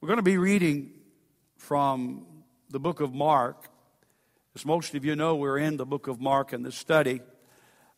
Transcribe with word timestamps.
We're 0.00 0.06
going 0.06 0.18
to 0.18 0.22
be 0.22 0.38
reading 0.38 0.92
from 1.56 2.24
the 2.70 2.78
book 2.78 3.00
of 3.00 3.12
Mark. 3.12 3.68
As 4.54 4.64
most 4.64 4.94
of 4.94 5.04
you 5.04 5.16
know, 5.16 5.34
we're 5.34 5.58
in 5.58 5.76
the 5.76 5.84
book 5.84 6.06
of 6.06 6.20
Mark 6.20 6.52
in 6.52 6.62
this 6.62 6.76
study. 6.76 7.20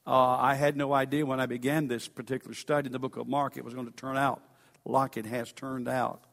Uh, 0.07 0.39
I 0.39 0.55
had 0.55 0.79
no 0.79 0.95
idea 0.95 1.27
when 1.27 1.41
I 1.41 1.45
began 1.45 1.89
this 1.89 2.09
particular 2.09 2.55
study 2.55 2.87
in 2.87 2.93
the 2.93 2.99
book 2.99 3.19
of 3.19 3.29
Mark 3.29 3.59
it 3.59 3.67
was 3.67 3.75
going 3.75 3.85
to 3.85 3.93
turn 3.93 4.17
out 4.17 4.43
like 4.87 5.19
it 5.19 5.27
has 5.27 5.53
turned 5.53 5.89
out. 5.89 6.25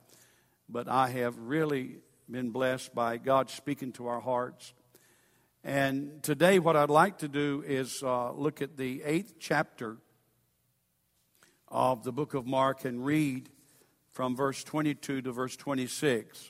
But 0.70 0.88
I 0.88 1.10
have 1.10 1.38
really 1.38 1.98
been 2.32 2.52
blessed 2.52 2.96
by 2.96 3.18
God 3.18 3.50
speaking 3.50 3.92
to 3.94 4.08
our 4.08 4.22
hearts. 4.22 4.74
And 5.66 6.24
today, 6.24 6.60
what 6.60 6.78
I'd 6.78 6.90
like 6.90 7.18
to 7.18 7.28
do 7.28 7.62
is 7.68 8.02
uh, 8.02 8.32
look 8.32 8.62
at 8.62 8.78
the 8.78 9.04
eighth 9.04 9.34
chapter 9.38 9.98
of 11.68 12.06
the 12.06 12.14
book 12.14 12.36
of 12.36 12.48
Mark 12.48 12.86
and 12.86 13.04
read 13.04 13.50
from 14.18 14.36
verse 14.36 14.64
22 14.64 15.22
to 15.22 15.32
verse 15.32 15.56
26. 15.56 16.50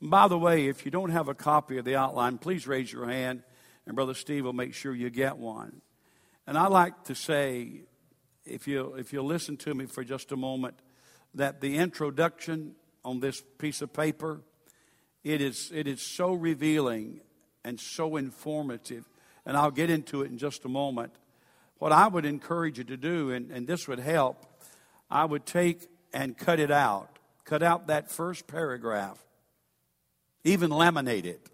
And 0.00 0.10
by 0.10 0.28
the 0.28 0.38
way, 0.38 0.68
if 0.68 0.86
you 0.86 0.90
don't 0.90 1.10
have 1.10 1.28
a 1.28 1.34
copy 1.34 1.76
of 1.76 1.84
the 1.84 1.94
outline, 1.94 2.38
please 2.38 2.66
raise 2.66 2.90
your 2.90 3.04
hand, 3.04 3.42
and 3.84 3.94
Brother 3.94 4.14
Steve 4.14 4.46
will 4.46 4.54
make 4.54 4.72
sure 4.72 4.94
you 4.94 5.10
get 5.10 5.36
one. 5.36 5.82
And 6.46 6.56
I 6.56 6.68
like 6.68 7.04
to 7.04 7.14
say, 7.14 7.82
if 8.46 8.66
you 8.66 8.94
if 8.94 9.12
you 9.12 9.20
listen 9.20 9.58
to 9.58 9.74
me 9.74 9.84
for 9.84 10.02
just 10.02 10.32
a 10.32 10.36
moment, 10.36 10.76
that 11.34 11.60
the 11.60 11.76
introduction 11.76 12.76
on 13.04 13.20
this 13.20 13.42
piece 13.58 13.82
of 13.82 13.92
paper, 13.92 14.40
it 15.22 15.42
is 15.42 15.70
it 15.70 15.86
is 15.86 16.00
so 16.00 16.32
revealing 16.32 17.20
and 17.62 17.78
so 17.78 18.16
informative, 18.16 19.06
and 19.44 19.54
I'll 19.54 19.70
get 19.70 19.90
into 19.90 20.22
it 20.22 20.30
in 20.30 20.38
just 20.38 20.64
a 20.64 20.70
moment. 20.70 21.12
What 21.76 21.92
I 21.92 22.08
would 22.08 22.24
encourage 22.24 22.78
you 22.78 22.84
to 22.84 22.96
do, 22.96 23.32
and, 23.32 23.50
and 23.50 23.66
this 23.66 23.86
would 23.86 23.98
help, 23.98 24.46
I 25.10 25.26
would 25.26 25.44
take 25.44 25.88
and 26.12 26.36
cut 26.36 26.60
it 26.60 26.70
out. 26.70 27.18
Cut 27.44 27.62
out 27.62 27.88
that 27.88 28.10
first 28.10 28.46
paragraph. 28.46 29.18
Even 30.44 30.70
laminate 30.70 31.24
it. 31.24 31.48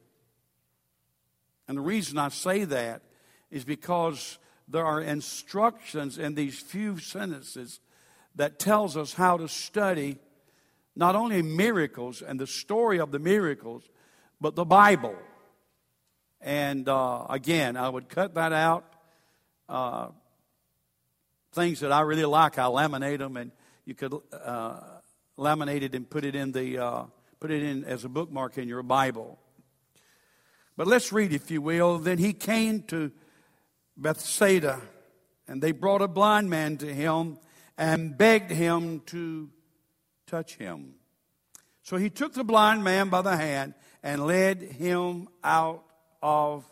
And 1.66 1.76
the 1.76 1.82
reason 1.82 2.18
I 2.18 2.28
say 2.28 2.64
that 2.64 3.02
is 3.50 3.64
because 3.64 4.38
there 4.66 4.84
are 4.84 5.00
instructions 5.00 6.18
in 6.18 6.34
these 6.34 6.58
few 6.58 6.98
sentences 6.98 7.80
that 8.34 8.58
tells 8.58 8.96
us 8.96 9.14
how 9.14 9.36
to 9.36 9.48
study 9.48 10.18
not 10.94 11.14
only 11.14 11.42
miracles 11.42 12.22
and 12.22 12.40
the 12.40 12.46
story 12.46 12.98
of 13.00 13.10
the 13.10 13.18
miracles, 13.18 13.82
but 14.40 14.54
the 14.54 14.64
Bible. 14.64 15.16
And 16.40 16.88
uh, 16.88 17.26
again, 17.28 17.76
I 17.76 17.88
would 17.88 18.08
cut 18.08 18.34
that 18.34 18.52
out. 18.52 18.84
Uh, 19.68 20.08
things 21.52 21.80
that 21.80 21.92
I 21.92 22.00
really 22.02 22.24
like, 22.24 22.58
I 22.58 22.64
laminate 22.64 23.18
them, 23.18 23.36
and 23.36 23.50
you 23.88 23.94
could 23.94 24.12
uh, 24.34 24.80
laminate 25.38 25.80
it 25.80 25.94
and 25.94 26.08
put 26.08 26.22
it 26.22 26.34
in 26.34 26.52
the 26.52 26.76
uh, 26.76 27.04
put 27.40 27.50
it 27.50 27.62
in 27.62 27.84
as 27.84 28.04
a 28.04 28.08
bookmark 28.10 28.58
in 28.58 28.68
your 28.68 28.82
Bible. 28.82 29.38
But 30.76 30.86
let's 30.86 31.10
read, 31.10 31.32
if 31.32 31.50
you 31.50 31.62
will. 31.62 31.96
Then 31.98 32.18
he 32.18 32.34
came 32.34 32.82
to 32.88 33.10
Bethsaida, 33.96 34.82
and 35.48 35.62
they 35.62 35.72
brought 35.72 36.02
a 36.02 36.06
blind 36.06 36.50
man 36.50 36.76
to 36.76 36.94
him 36.94 37.38
and 37.78 38.16
begged 38.16 38.50
him 38.50 39.00
to 39.06 39.48
touch 40.26 40.56
him. 40.56 40.96
So 41.82 41.96
he 41.96 42.10
took 42.10 42.34
the 42.34 42.44
blind 42.44 42.84
man 42.84 43.08
by 43.08 43.22
the 43.22 43.38
hand 43.38 43.72
and 44.02 44.26
led 44.26 44.60
him 44.60 45.28
out 45.42 45.82
of 46.22 46.70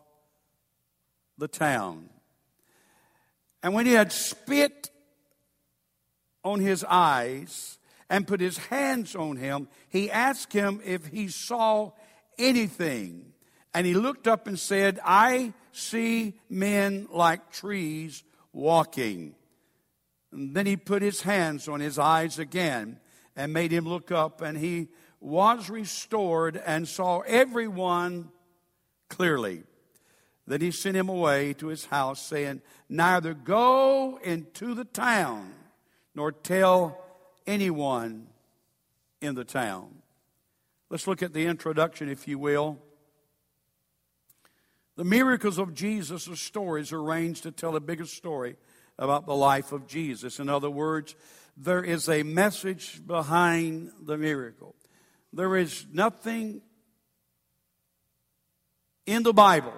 the 1.39 1.48
town. 1.48 2.11
And 3.62 3.73
when 3.73 3.86
he 3.86 3.92
had 3.92 4.12
spit 4.12 4.91
on 6.47 6.61
his 6.61 6.84
eyes 6.84 7.78
and 8.08 8.27
put 8.27 8.41
his 8.41 8.56
hands 8.56 9.16
on 9.16 9.36
him, 9.36 9.69
he 9.89 10.11
asked 10.11 10.52
him 10.52 10.80
if 10.84 11.06
he 11.06 11.28
saw 11.28 11.91
anything. 12.39 13.33
And 13.75 13.84
he 13.84 13.94
looked 13.94 14.28
up 14.28 14.47
and 14.47 14.58
said, 14.58 15.00
I 15.05 15.52
see 15.72 16.39
men 16.48 17.08
like 17.11 17.51
trees 17.51 18.23
walking. 18.52 19.34
And 20.33 20.55
then 20.55 20.67
he 20.67 20.77
put 20.77 21.02
his 21.02 21.23
hands 21.23 21.68
on 21.68 21.80
his 21.80 21.98
eyes 21.98 22.39
again 22.39 23.01
and 23.34 23.52
made 23.52 23.73
him 23.73 23.86
look 23.86 24.11
up, 24.11 24.40
and 24.40 24.57
he 24.57 24.89
was 25.20 25.68
restored 25.68 26.57
and 26.64 26.89
saw 26.89 27.20
everyone 27.20 28.30
clearly. 29.11 29.64
Then 30.46 30.61
he 30.61 30.70
sent 30.70 30.96
him 30.96 31.08
away 31.08 31.52
to 31.55 31.67
his 31.67 31.86
house, 31.86 32.23
saying, 32.23 32.63
Neither 32.89 33.34
go 33.34 34.18
into 34.23 34.74
the 34.74 34.84
town 34.84 35.52
nor 36.16 36.32
tell 36.32 36.98
anyone 37.46 38.27
in 39.20 39.34
the 39.34 39.44
town. 39.44 39.94
Let's 40.88 41.06
look 41.06 41.22
at 41.22 41.34
the 41.34 41.44
introduction, 41.44 42.08
if 42.08 42.27
you 42.27 42.38
will. 42.38 42.78
The 44.96 45.04
miracles 45.04 45.58
of 45.58 45.74
Jesus 45.74 46.24
stories 46.40 46.90
are 46.90 47.00
arranged 47.00 47.42
to 47.42 47.52
tell 47.52 47.77
a 47.77 47.80
bigger 47.80 48.06
story 48.06 48.56
about 48.98 49.27
the 49.27 49.34
life 49.34 49.72
of 49.72 49.86
Jesus. 49.86 50.40
In 50.40 50.48
other 50.48 50.70
words, 50.70 51.14
there 51.54 51.84
is 51.84 52.08
a 52.08 52.22
message 52.22 53.06
behind 53.06 53.92
the 54.02 54.16
miracle. 54.16 54.74
There 55.34 55.54
is 55.54 55.86
nothing 55.92 56.62
in 59.04 59.22
the 59.22 59.34
Bible, 59.34 59.74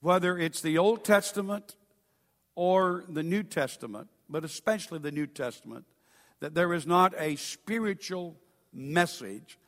whether 0.00 0.38
it's 0.38 0.60
the 0.60 0.78
Old 0.78 1.04
Testament 1.04 1.74
or 2.54 3.04
the 3.08 3.22
New 3.22 3.42
Testament, 3.42 4.08
but 4.28 4.44
especially 4.44 4.98
the 4.98 5.12
New 5.12 5.26
Testament, 5.26 5.84
that 6.40 6.54
there 6.54 6.72
is 6.72 6.86
not 6.86 7.14
a 7.18 7.36
spiritual 7.36 8.36
message 8.72 9.58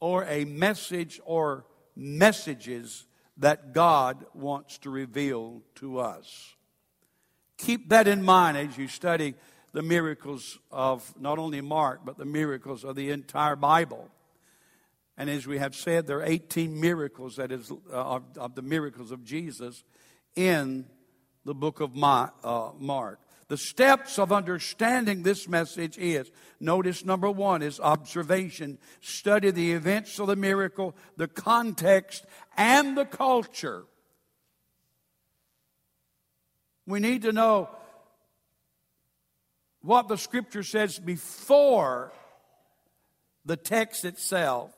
or 0.00 0.24
a 0.24 0.44
message 0.44 1.20
or 1.24 1.66
messages 1.94 3.06
that 3.36 3.72
God 3.72 4.24
wants 4.34 4.78
to 4.78 4.90
reveal 4.90 5.62
to 5.76 5.98
us. 5.98 6.54
Keep 7.58 7.90
that 7.90 8.08
in 8.08 8.22
mind 8.22 8.56
as 8.56 8.76
you 8.78 8.88
study 8.88 9.34
the 9.72 9.82
miracles 9.82 10.58
of 10.70 11.14
not 11.20 11.38
only 11.38 11.60
Mark, 11.60 12.00
but 12.04 12.18
the 12.18 12.24
miracles 12.24 12.84
of 12.84 12.96
the 12.96 13.10
entire 13.10 13.56
Bible. 13.56 14.10
And 15.16 15.28
as 15.28 15.46
we 15.46 15.58
have 15.58 15.74
said, 15.74 16.06
there 16.06 16.18
are 16.18 16.24
18 16.24 16.80
miracles 16.80 17.36
that 17.36 17.52
is 17.52 17.70
uh, 17.70 17.74
of, 17.92 18.22
of, 18.38 18.54
the 18.54 18.62
miracles 18.62 19.10
of 19.10 19.22
Jesus 19.22 19.84
in 20.34 20.86
the 21.44 21.54
book 21.54 21.80
of 21.80 21.92
uh, 22.02 22.70
Mark. 22.78 23.20
The 23.48 23.56
steps 23.56 24.18
of 24.18 24.30
understanding 24.30 25.22
this 25.22 25.48
message 25.48 25.98
is 25.98 26.30
notice 26.60 27.04
number 27.04 27.28
one 27.28 27.62
is 27.62 27.80
observation. 27.80 28.78
Study 29.00 29.50
the 29.50 29.72
events 29.72 30.20
of 30.20 30.28
the 30.28 30.36
miracle, 30.36 30.94
the 31.16 31.26
context, 31.26 32.24
and 32.56 32.96
the 32.96 33.04
culture. 33.04 33.84
We 36.86 37.00
need 37.00 37.22
to 37.22 37.32
know 37.32 37.70
what 39.82 40.08
the 40.08 40.18
scripture 40.18 40.62
says 40.62 40.98
before 40.98 42.12
the 43.44 43.56
text 43.56 44.04
itself 44.04 44.70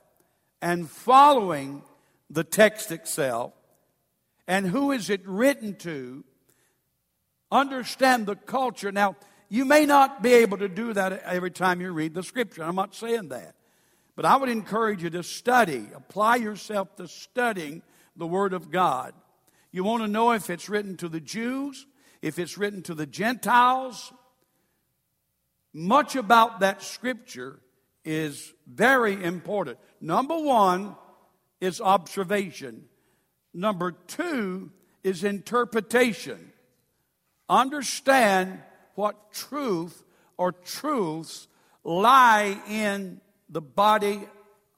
and 0.62 0.89
following 0.89 1.83
the 2.31 2.45
text 2.45 2.91
itself 2.93 3.53
and 4.47 4.67
who 4.67 4.93
is 4.93 5.11
it 5.11 5.21
written 5.27 5.75
to 5.77 6.25
Understand 7.53 8.25
the 8.25 8.35
culture. 8.35 8.91
Now, 8.91 9.15
you 9.51 9.67
may 9.67 9.85
not 9.85 10.23
be 10.23 10.33
able 10.33 10.57
to 10.57 10.71
do 10.71 10.95
that 10.95 11.23
every 11.25 11.51
time 11.51 11.83
you 11.83 11.93
read 11.93 12.15
the 12.15 12.23
scripture. 12.23 12.65
I'm 12.65 12.75
not 12.75 12.95
saying 12.95 13.29
that. 13.29 13.55
But 14.17 14.25
I 14.25 14.37
would 14.37 14.49
encourage 14.49 15.03
you 15.03 15.11
to 15.11 15.23
study, 15.23 15.87
apply 15.95 16.37
yourself 16.37 16.97
to 16.97 17.07
studying 17.07 17.83
the 18.17 18.27
Word 18.27 18.55
of 18.55 18.71
God. 18.71 19.13
You 19.71 19.85
want 19.85 20.03
to 20.03 20.09
know 20.09 20.33
if 20.33 20.49
it's 20.49 20.71
written 20.71 20.97
to 20.97 21.11
the 21.11 21.21
Jews, 21.21 21.87
if 22.23 22.39
it's 22.39 22.57
written 22.57 22.83
to 22.85 22.95
the 22.95 23.07
Gentiles. 23.07 24.15
Much 25.75 26.17
about 26.17 26.61
that 26.61 26.83
scripture 26.83 27.61
is 28.03 28.55
very 28.66 29.22
important. 29.22 29.78
Number 30.01 30.39
one 30.39 30.97
is 31.60 31.83
observation, 31.83 32.87
number 33.53 33.93
two 33.93 34.71
is 35.05 35.22
interpretation 35.22 36.52
understand 37.53 38.60
what 38.95 39.33
truth 39.33 40.03
or 40.37 40.53
truths 40.53 41.49
lie 41.84 42.60
in 42.69 43.21
the 43.49 43.60
body 43.60 44.21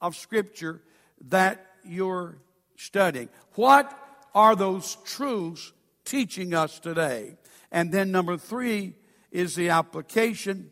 of 0.01 0.15
Scripture 0.15 0.81
that 1.29 1.65
you're 1.83 2.37
studying. 2.75 3.29
What 3.53 3.97
are 4.33 4.55
those 4.55 4.97
truths 5.05 5.71
teaching 6.03 6.53
us 6.53 6.79
today? 6.79 7.37
And 7.71 7.91
then 7.91 8.11
number 8.11 8.37
three 8.37 8.93
is 9.31 9.55
the 9.55 9.69
application. 9.69 10.71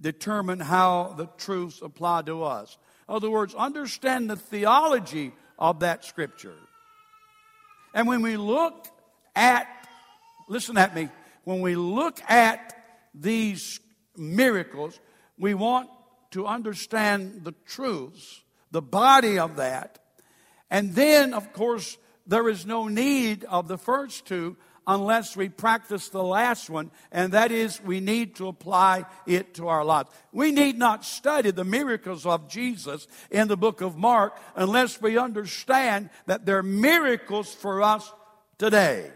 Determine 0.00 0.60
how 0.60 1.14
the 1.16 1.28
truths 1.38 1.80
apply 1.82 2.22
to 2.22 2.44
us. 2.44 2.76
In 3.08 3.14
other 3.14 3.30
words, 3.30 3.54
understand 3.54 4.28
the 4.28 4.36
theology 4.36 5.32
of 5.58 5.80
that 5.80 6.04
Scripture. 6.04 6.56
And 7.94 8.06
when 8.08 8.22
we 8.22 8.36
look 8.36 8.86
at, 9.34 9.66
listen 10.48 10.76
at 10.76 10.94
me, 10.94 11.08
when 11.46 11.60
we 11.60 11.76
look 11.76 12.20
at 12.28 12.76
these 13.14 13.78
miracles, 14.16 14.98
we 15.38 15.54
want 15.54 15.88
to 16.32 16.44
understand 16.44 17.44
the 17.44 17.54
truths, 17.64 18.42
the 18.72 18.82
body 18.82 19.38
of 19.38 19.54
that. 19.54 20.00
And 20.72 20.96
then, 20.96 21.32
of 21.32 21.52
course, 21.52 21.98
there 22.26 22.48
is 22.48 22.66
no 22.66 22.88
need 22.88 23.44
of 23.44 23.68
the 23.68 23.78
first 23.78 24.26
two 24.26 24.56
unless 24.88 25.36
we 25.36 25.48
practice 25.48 26.08
the 26.08 26.22
last 26.22 26.68
one, 26.68 26.90
and 27.12 27.30
that 27.30 27.52
is 27.52 27.80
we 27.80 28.00
need 28.00 28.34
to 28.36 28.48
apply 28.48 29.04
it 29.24 29.54
to 29.54 29.68
our 29.68 29.84
lives. 29.84 30.10
We 30.32 30.50
need 30.50 30.76
not 30.76 31.04
study 31.04 31.52
the 31.52 31.64
miracles 31.64 32.26
of 32.26 32.48
Jesus 32.48 33.06
in 33.30 33.46
the 33.46 33.56
book 33.56 33.82
of 33.82 33.96
Mark 33.96 34.36
unless 34.56 35.00
we 35.00 35.16
understand 35.16 36.10
that 36.26 36.44
they're 36.44 36.64
miracles 36.64 37.54
for 37.54 37.82
us 37.82 38.12
today. 38.58 39.12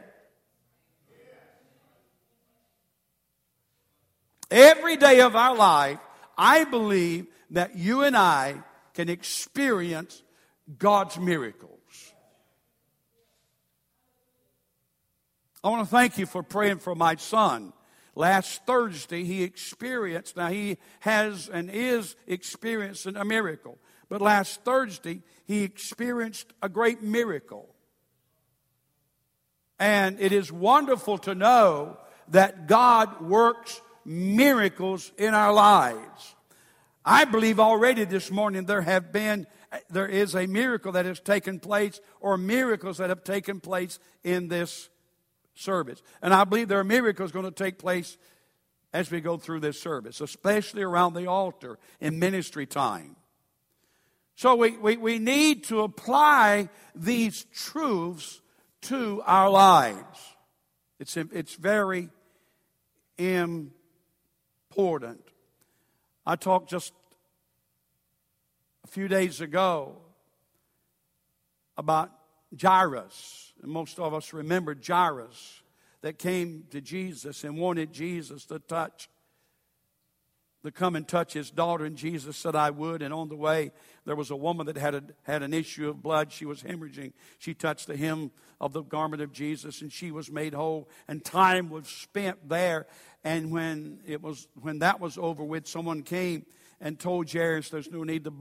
Every 4.51 4.97
day 4.97 5.21
of 5.21 5.37
our 5.37 5.57
life, 5.57 5.99
I 6.37 6.65
believe 6.65 7.27
that 7.51 7.77
you 7.77 8.03
and 8.03 8.17
I 8.17 8.63
can 8.95 9.09
experience 9.09 10.23
God's 10.79 11.19
miracles. 11.19 11.71
I 15.63 15.69
want 15.69 15.85
to 15.85 15.91
thank 15.91 16.19
you 16.19 16.27
for 16.27 16.43
praying 16.43 16.79
for 16.79 16.95
my 16.95 17.17
son. 17.17 17.73
Last 18.15 18.65
Thursday, 18.67 19.25
he 19.25 19.43
experienced, 19.43 20.37
now 20.37 20.49
he 20.49 20.79
has 21.01 21.49
and 21.49 21.71
is 21.71 22.17
experiencing 22.27 23.17
a 23.17 23.25
miracle. 23.25 23.79
But 24.09 24.21
last 24.21 24.65
Thursday, 24.65 25.23
he 25.47 25.63
experienced 25.63 26.53
a 26.63 26.69
great 26.69 27.03
miracle. 27.03 27.69
And 29.79 30.21
it 30.21 30.33
is 30.33 30.51
wonderful 30.51 31.19
to 31.19 31.35
know 31.35 31.99
that 32.29 32.67
God 32.67 33.21
works 33.21 33.81
miracles 34.05 35.13
in 35.19 35.35
our 35.35 35.53
lives. 35.53 36.35
I 37.05 37.25
believe 37.25 37.59
already 37.59 38.05
this 38.05 38.31
morning 38.31 38.65
there 38.65 38.83
have 38.83 39.13
been 39.13 39.47
there 39.89 40.07
is 40.07 40.35
a 40.35 40.47
miracle 40.47 40.93
that 40.93 41.07
has 41.07 41.21
taken 41.21 41.61
place 41.61 42.01
or 42.21 42.37
miracles 42.37 42.99
that 42.99 43.09
have 43.09 43.25
taken 43.25 43.61
place 43.61 43.99
in 44.25 44.49
this 44.49 44.89
service. 45.55 46.03
And 46.23 46.35
I 46.35 46.45
believe 46.45 46.69
there 46.69 46.81
are 46.81 46.85
miracles 46.85 47.31
going 47.33 47.45
to 47.45 47.51
take 47.51 47.79
place 47.79 48.19
as 48.93 49.11
we 49.11 49.21
go 49.21 49.37
through 49.37 49.61
this 49.61 49.81
service, 49.81 50.21
especially 50.21 50.83
around 50.83 51.15
the 51.15 51.27
altar 51.27 51.79
in 52.01 52.19
ministry 52.19 52.67
time. 52.67 53.15
So 54.35 54.57
we, 54.57 54.77
we, 54.77 54.97
we 54.97 55.19
need 55.19 55.65
to 55.65 55.83
apply 55.83 56.69
these 56.95 57.45
truths 57.55 58.41
to 58.83 59.23
our 59.25 59.51
lives. 59.51 60.19
It's, 60.99 61.17
it's 61.17 61.55
very 61.55 62.09
important 63.19 63.80
important. 64.71 65.21
I 66.25 66.37
talked 66.37 66.71
just 66.71 66.93
a 68.85 68.87
few 68.87 69.09
days 69.09 69.41
ago 69.41 69.97
about 71.77 72.13
Jairus. 72.61 73.53
And 73.63 73.73
most 73.73 73.99
of 73.99 74.15
us 74.15 74.33
remember 74.33 74.77
Jairus 74.81 75.63
that 76.03 76.19
came 76.19 76.67
to 76.71 76.81
Jesus 76.81 77.43
and 77.43 77.59
wanted 77.59 77.93
Jesus 77.93 78.45
to 78.47 78.61
touch 78.61 79.09
to 80.63 80.71
come 80.71 80.95
and 80.95 81.09
touch 81.09 81.33
his 81.33 81.51
daughter, 81.51 81.85
and 81.85 81.97
Jesus 81.97 82.37
said, 82.37 82.55
I 82.55 82.71
would. 82.71 83.01
And 83.01 83.15
on 83.15 83.29
the 83.29 83.37
way, 83.37 83.73
there 84.05 84.17
was 84.17 84.31
a 84.31 84.37
woman 84.37 84.67
that 84.67 84.77
had, 84.77 84.95
a, 84.95 85.03
had 85.23 85.43
an 85.43 85.55
issue 85.55 85.89
of 85.89 86.03
blood. 86.03 86.33
She 86.33 86.45
was 86.45 86.63
hemorrhaging. 86.63 87.13
She 87.39 87.55
touched 87.55 87.87
the 87.87 87.97
hem 87.97 88.31
of 88.61 88.75
the 88.75 88.83
garment 88.83 89.23
of 89.23 89.33
Jesus, 89.33 89.81
and 89.81 89.91
she 89.91 90.11
was 90.11 90.31
made 90.31 90.53
whole. 90.53 90.91
And 91.09 91.25
time 91.25 91.71
was 91.71 91.89
spent 91.89 92.49
there. 92.49 92.87
And 93.23 93.51
when, 93.51 94.01
it 94.07 94.23
was, 94.23 94.49
when 94.61 94.79
that 94.79 95.01
was 95.01 95.19
over 95.19 95.45
with, 95.45 95.67
someone 95.67 96.03
came 96.03 96.47
and 96.81 96.99
told 96.99 97.31
Jairus, 97.31 97.69
there's 97.69 97.91
no 97.91 98.05
need 98.05 98.25
to, 98.25 98.33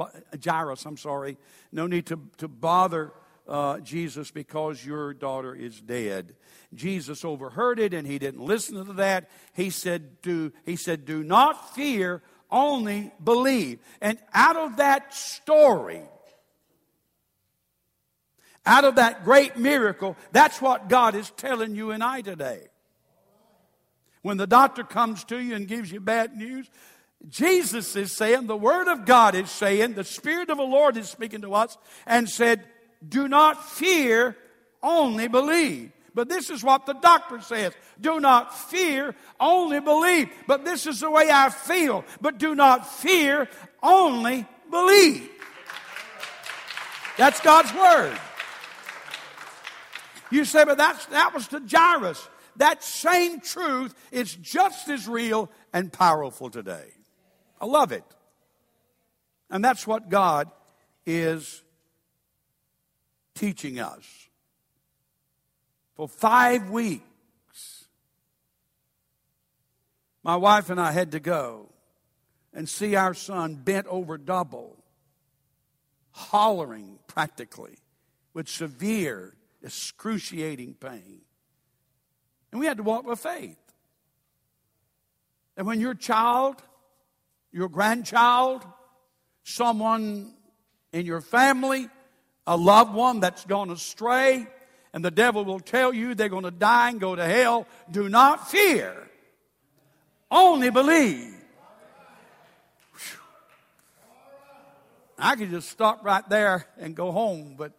Jairus, 0.43 0.85
I'm 0.85 0.97
sorry, 0.97 1.37
no 1.71 1.87
need 1.87 2.05
to, 2.07 2.19
to 2.37 2.47
bother 2.47 3.11
uh, 3.47 3.79
Jesus 3.79 4.31
because 4.31 4.85
your 4.85 5.13
daughter 5.13 5.53
is 5.53 5.81
dead. 5.81 6.35
Jesus 6.73 7.25
overheard 7.25 7.79
it 7.79 7.93
and 7.93 8.07
he 8.07 8.19
didn't 8.19 8.41
listen 8.41 8.85
to 8.85 8.93
that. 8.93 9.29
He 9.53 9.69
said, 9.69 10.21
do, 10.21 10.53
he 10.65 10.75
said, 10.75 11.03
do 11.03 11.23
not 11.23 11.75
fear, 11.75 12.21
only 12.49 13.11
believe. 13.21 13.79
And 13.99 14.17
out 14.33 14.55
of 14.55 14.77
that 14.77 15.13
story, 15.13 16.03
out 18.65 18.85
of 18.85 18.95
that 18.95 19.25
great 19.25 19.57
miracle, 19.57 20.15
that's 20.31 20.61
what 20.61 20.87
God 20.87 21.15
is 21.15 21.29
telling 21.31 21.75
you 21.75 21.91
and 21.91 22.03
I 22.03 22.21
today. 22.21 22.68
When 24.21 24.37
the 24.37 24.47
doctor 24.47 24.83
comes 24.83 25.23
to 25.25 25.39
you 25.39 25.55
and 25.55 25.67
gives 25.67 25.91
you 25.91 25.99
bad 25.99 26.35
news, 26.35 26.69
Jesus 27.27 27.95
is 27.95 28.11
saying, 28.11 28.47
the 28.47 28.57
Word 28.57 28.87
of 28.87 29.05
God 29.05 29.35
is 29.35 29.49
saying, 29.49 29.93
the 29.93 30.03
Spirit 30.03 30.49
of 30.49 30.57
the 30.57 30.63
Lord 30.63 30.97
is 30.97 31.09
speaking 31.09 31.41
to 31.41 31.53
us 31.53 31.77
and 32.05 32.29
said, 32.29 32.63
do 33.07 33.27
not 33.27 33.69
fear, 33.69 34.35
only 34.83 35.27
believe. 35.27 35.91
But 36.13 36.27
this 36.27 36.49
is 36.49 36.63
what 36.63 36.85
the 36.85 36.93
doctor 36.93 37.39
says. 37.41 37.73
Do 38.01 38.19
not 38.19 38.57
fear, 38.57 39.15
only 39.39 39.79
believe. 39.79 40.29
But 40.47 40.65
this 40.65 40.85
is 40.85 40.99
the 40.99 41.09
way 41.09 41.29
I 41.31 41.49
feel. 41.49 42.03
But 42.19 42.39
do 42.39 42.55
not 42.55 42.89
fear, 42.89 43.47
only 43.81 44.45
believe. 44.69 45.29
That's 47.17 47.39
God's 47.41 47.73
word. 47.73 48.17
You 50.31 50.45
say, 50.45 50.63
but 50.65 50.77
that's, 50.77 51.05
that 51.07 51.33
was 51.33 51.47
to 51.49 51.61
Jairus. 51.69 52.27
That 52.59 52.83
same 52.83 53.39
truth 53.39 53.95
is 54.11 54.35
just 54.35 54.89
as 54.89 55.07
real 55.07 55.49
and 55.73 55.91
powerful 55.91 56.49
today. 56.49 56.91
I 57.59 57.65
love 57.65 57.93
it. 57.93 58.03
And 59.49 59.63
that's 59.63 59.87
what 59.87 60.09
God 60.09 60.51
is 61.05 61.63
teaching 63.33 63.79
us. 63.79 64.05
For 65.95 66.09
five 66.09 66.69
weeks, 66.69 67.85
my 70.21 70.35
wife 70.35 70.69
and 70.69 70.81
I 70.81 70.91
had 70.91 71.13
to 71.13 71.21
go 71.21 71.69
and 72.53 72.67
see 72.67 72.95
our 72.95 73.13
son 73.13 73.55
bent 73.55 73.87
over 73.87 74.17
double, 74.17 74.83
hollering 76.11 76.99
practically 77.07 77.77
with 78.33 78.49
severe, 78.49 79.37
excruciating 79.63 80.73
pain. 80.73 81.21
And 82.51 82.59
we 82.59 82.67
had 82.67 82.77
to 82.77 82.83
walk 82.83 83.05
with 83.05 83.19
faith. 83.19 83.57
And 85.57 85.67
when 85.67 85.79
your 85.79 85.93
child, 85.93 86.55
your 87.51 87.69
grandchild, 87.69 88.65
someone 89.43 90.33
in 90.91 91.05
your 91.05 91.21
family 91.21 91.89
a 92.49 92.57
loved 92.57 92.95
one 92.95 93.19
that's 93.19 93.45
gone 93.45 93.69
astray, 93.69 94.47
and 94.91 95.05
the 95.05 95.11
devil 95.11 95.45
will 95.45 95.59
tell 95.59 95.93
you 95.93 96.15
they're 96.15 96.29
going 96.29 96.45
to 96.45 96.51
die 96.51 96.89
and 96.89 96.99
go 96.99 97.15
to 97.15 97.23
hell. 97.23 97.67
Do 97.91 98.09
not 98.09 98.49
fear, 98.49 99.07
only 100.31 100.71
believe. 100.71 101.35
I 105.19 105.35
could 105.35 105.51
just 105.51 105.69
stop 105.69 106.03
right 106.03 106.27
there 106.27 106.65
and 106.79 106.95
go 106.95 107.11
home, 107.11 107.53
but 107.55 107.73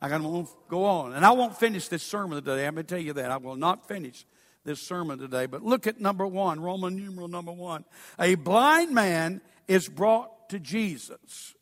I 0.00 0.08
got 0.08 0.18
to 0.18 0.48
go 0.68 0.84
on. 0.84 1.12
And 1.12 1.24
I 1.24 1.32
won't 1.32 1.56
finish 1.56 1.88
this 1.88 2.02
sermon 2.02 2.42
today. 2.42 2.66
I'm 2.66 2.74
going 2.74 2.86
to 2.86 2.94
tell 2.94 3.02
you 3.02 3.12
that. 3.14 3.30
I 3.30 3.36
will 3.36 3.56
not 3.56 3.88
finish 3.88 4.24
this 4.64 4.80
sermon 4.80 5.18
today. 5.18 5.46
But 5.46 5.62
look 5.62 5.86
at 5.86 6.00
number 6.00 6.26
one, 6.26 6.60
Roman 6.60 6.94
numeral 6.96 7.28
number 7.28 7.52
one. 7.52 7.84
A 8.18 8.34
blind 8.36 8.92
man 8.92 9.40
is 9.66 9.88
brought 9.88 10.48
to 10.50 10.58
Jesus. 10.58 11.54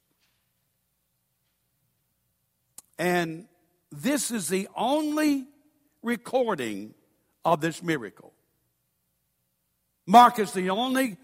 And 2.99 3.47
this 3.91 4.31
is 4.31 4.49
the 4.49 4.69
only 4.77 5.47
recording 6.03 6.95
of 7.45 7.61
this 7.61 7.83
miracle. 7.83 8.33
Mark 10.07 10.39
is 10.39 10.53
the 10.53 10.71
only 10.71 11.17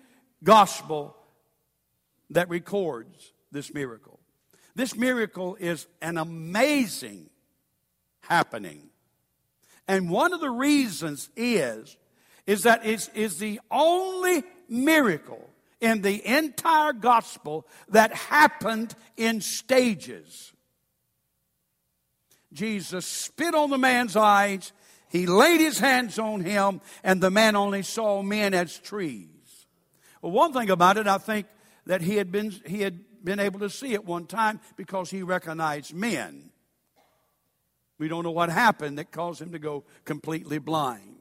gospel 0.42 1.16
that 2.31 2.49
records 2.49 3.33
this 3.50 3.73
miracle. 3.73 4.19
This 4.75 4.97
miracle 4.97 5.57
is 5.61 5.87
an 6.00 6.17
amazing 6.19 7.29
happening. 8.21 8.88
And 9.87 10.09
one 10.09 10.33
of 10.33 10.41
the 10.41 10.50
reasons 10.50 11.29
is, 11.37 11.97
is 12.47 12.62
that 12.62 12.85
it 12.87 13.11
is 13.14 13.38
the 13.38 13.61
only 13.71 14.43
miracle 14.69 15.50
in 15.81 16.02
the 16.02 16.25
entire 16.26 16.93
gospel 16.93 17.67
that 17.88 18.14
happened 18.14 18.95
in 19.17 19.41
stages. 19.41 20.52
Jesus 22.52 23.07
spit 23.07 23.55
on 23.55 23.71
the 23.71 23.79
man's 23.79 24.17
eyes. 24.17 24.73
He 25.09 25.26
laid 25.26 25.61
his 25.61 25.79
hands 25.79 26.19
on 26.19 26.41
him, 26.41 26.81
and 27.02 27.21
the 27.21 27.31
man 27.31 27.57
only 27.57 27.83
saw 27.83 28.23
men 28.23 28.55
as 28.55 28.79
trees. 28.79 29.29
Well, 30.23 30.33
one 30.33 30.52
thing 30.52 30.71
about 30.71 30.97
it, 30.97 31.07
I 31.07 31.19
think 31.19 31.47
that 31.87 32.00
he 32.00 32.17
had 32.17 32.31
been, 32.31 32.50
he 32.67 32.81
had 32.81 33.00
been 33.25 33.41
able 33.41 33.61
to 33.61 33.71
see 33.71 33.95
at 33.95 34.05
one 34.05 34.26
time 34.26 34.61
because 34.76 35.11
he 35.11 35.23
recognized 35.23 35.95
men. 35.95 36.50
We 37.99 38.09
don't 38.09 38.25
know 38.25 38.33
what 38.33 38.49
happened 38.49 38.99
that 38.99 39.12
caused 39.12 39.41
him 39.41 39.52
to 39.52 39.59
go 39.59 39.85
completely 40.05 40.59
blind. 40.59 41.17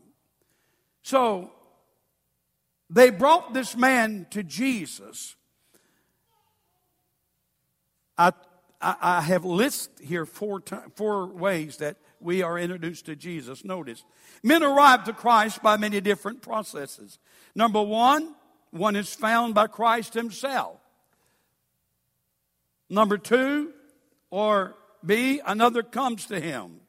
So, 1.04 1.52
they 2.90 3.10
brought 3.10 3.54
this 3.54 3.78
man 3.78 4.28
to 4.32 4.44
Jesus, 4.44 5.38
I, 8.18 8.34
I, 8.82 8.96
I 9.00 9.22
have 9.22 9.46
listed 9.46 10.06
here 10.06 10.26
four, 10.26 10.62
four 10.96 11.28
ways 11.28 11.78
that 11.78 11.96
we 12.20 12.44
are 12.44 12.60
introduced 12.60 13.06
to 13.06 13.16
Jesus. 13.16 13.64
Notice, 13.64 14.04
men 14.44 14.62
arrive 14.62 15.06
to 15.06 15.14
Christ 15.14 15.64
by 15.64 15.78
many 15.78 16.02
different 16.02 16.42
processes. 16.42 17.18
Number 17.56 17.82
one, 17.82 18.36
one 18.72 18.98
is 18.98 19.14
found 19.14 19.56
by 19.56 19.68
Christ 19.68 20.14
himself. 20.14 20.81
Number 22.92 23.18
two, 23.18 23.72
or 24.32 24.76
B, 25.04 25.40
another 25.46 25.82
comes 25.82 26.26
to 26.26 26.42
him. 26.42 26.82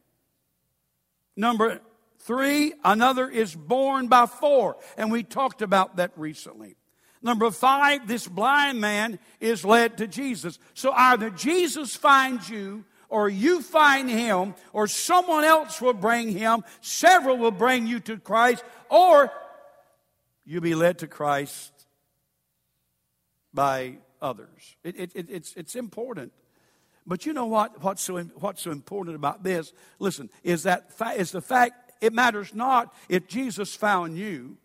Number 1.36 1.80
three, 2.18 2.74
another 2.82 3.30
is 3.30 3.54
born 3.54 4.08
by 4.08 4.26
four. 4.26 4.78
And 4.96 5.12
we 5.12 5.22
talked 5.22 5.62
about 5.62 5.96
that 5.96 6.10
recently. 6.16 6.74
Number 7.22 7.52
five, 7.52 8.08
this 8.08 8.26
blind 8.26 8.80
man 8.80 9.20
is 9.38 9.64
led 9.64 9.98
to 9.98 10.08
Jesus. 10.08 10.58
So 10.74 10.90
either 10.90 11.30
Jesus 11.30 11.94
finds 11.94 12.50
you, 12.50 12.84
or 13.08 13.28
you 13.28 13.62
find 13.62 14.10
him, 14.10 14.56
or 14.72 14.88
someone 14.88 15.44
else 15.44 15.80
will 15.80 15.92
bring 15.92 16.32
him, 16.32 16.64
several 16.80 17.36
will 17.36 17.52
bring 17.52 17.86
you 17.86 18.00
to 18.00 18.16
Christ, 18.16 18.64
or 18.90 19.30
you'll 20.44 20.62
be 20.62 20.74
led 20.74 20.98
to 20.98 21.06
Christ 21.06 21.70
by 23.54 23.98
others. 24.22 24.76
It, 24.84 24.98
it, 24.98 25.12
it, 25.14 25.26
it's, 25.28 25.54
it's 25.56 25.76
important. 25.76 26.32
But 27.06 27.26
you 27.26 27.32
know 27.32 27.46
what? 27.46 27.82
What's 27.82 28.02
so, 28.02 28.18
what's 28.18 28.62
so 28.62 28.70
important 28.70 29.16
about 29.16 29.42
this? 29.42 29.72
Listen, 29.98 30.30
is 30.42 30.62
that 30.62 30.96
the 30.96 31.42
fact 31.42 31.92
it 32.00 32.12
matters 32.12 32.54
not 32.54 32.94
if 33.08 33.26
Jesus 33.26 33.74
found 33.74 34.16
you 34.16 34.56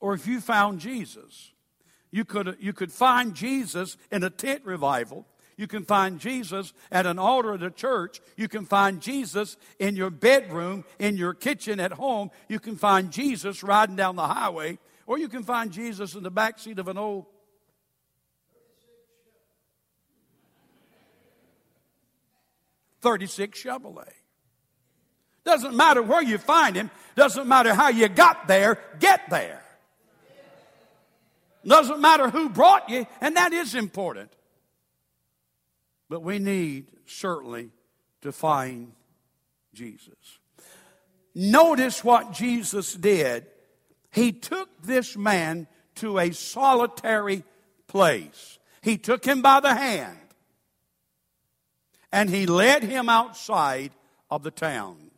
or 0.00 0.14
if 0.14 0.26
you 0.26 0.40
found 0.40 0.80
Jesus. 0.80 1.52
You 2.10 2.24
could, 2.24 2.56
you 2.60 2.72
could 2.72 2.90
find 2.92 3.34
Jesus 3.34 3.96
in 4.10 4.22
a 4.22 4.30
tent 4.30 4.62
revival. 4.64 5.26
You 5.58 5.66
can 5.66 5.84
find 5.84 6.18
Jesus 6.20 6.72
at 6.90 7.04
an 7.04 7.18
altar 7.18 7.54
at 7.54 7.62
a 7.62 7.70
church. 7.70 8.20
You 8.36 8.48
can 8.48 8.64
find 8.64 9.00
Jesus 9.00 9.56
in 9.78 9.96
your 9.96 10.08
bedroom, 10.08 10.84
in 10.98 11.16
your 11.16 11.34
kitchen 11.34 11.80
at 11.80 11.92
home. 11.92 12.30
You 12.48 12.60
can 12.60 12.76
find 12.76 13.10
Jesus 13.10 13.62
riding 13.62 13.96
down 13.96 14.16
the 14.16 14.28
highway. 14.28 14.78
Or 15.06 15.18
you 15.18 15.28
can 15.28 15.42
find 15.42 15.72
Jesus 15.72 16.14
in 16.14 16.22
the 16.22 16.30
backseat 16.30 16.78
of 16.78 16.88
an 16.88 16.96
old 16.96 17.26
36 23.00 23.62
Chevrolet. 23.62 24.12
Doesn't 25.44 25.74
matter 25.76 26.02
where 26.02 26.22
you 26.22 26.38
find 26.38 26.76
him, 26.76 26.90
doesn't 27.16 27.48
matter 27.48 27.74
how 27.74 27.88
you 27.88 28.08
got 28.08 28.48
there, 28.48 28.78
get 29.00 29.30
there. 29.30 29.62
Doesn't 31.64 32.00
matter 32.00 32.30
who 32.30 32.48
brought 32.48 32.88
you, 32.88 33.06
and 33.20 33.36
that 33.36 33.52
is 33.52 33.74
important. 33.74 34.32
But 36.08 36.22
we 36.22 36.38
need 36.38 36.86
certainly 37.06 37.70
to 38.22 38.32
find 38.32 38.92
Jesus. 39.74 40.38
Notice 41.34 42.02
what 42.02 42.32
Jesus 42.32 42.94
did. 42.94 43.46
He 44.10 44.32
took 44.32 44.68
this 44.82 45.16
man 45.16 45.66
to 45.96 46.18
a 46.18 46.32
solitary 46.32 47.44
place. 47.86 48.58
He 48.82 48.96
took 48.98 49.24
him 49.24 49.42
by 49.42 49.60
the 49.60 49.74
hand 49.74 50.18
and 52.12 52.30
he 52.30 52.46
led 52.46 52.82
him 52.82 53.08
outside 53.08 53.92
of 54.30 54.42
the 54.42 54.50
town. 54.50 55.10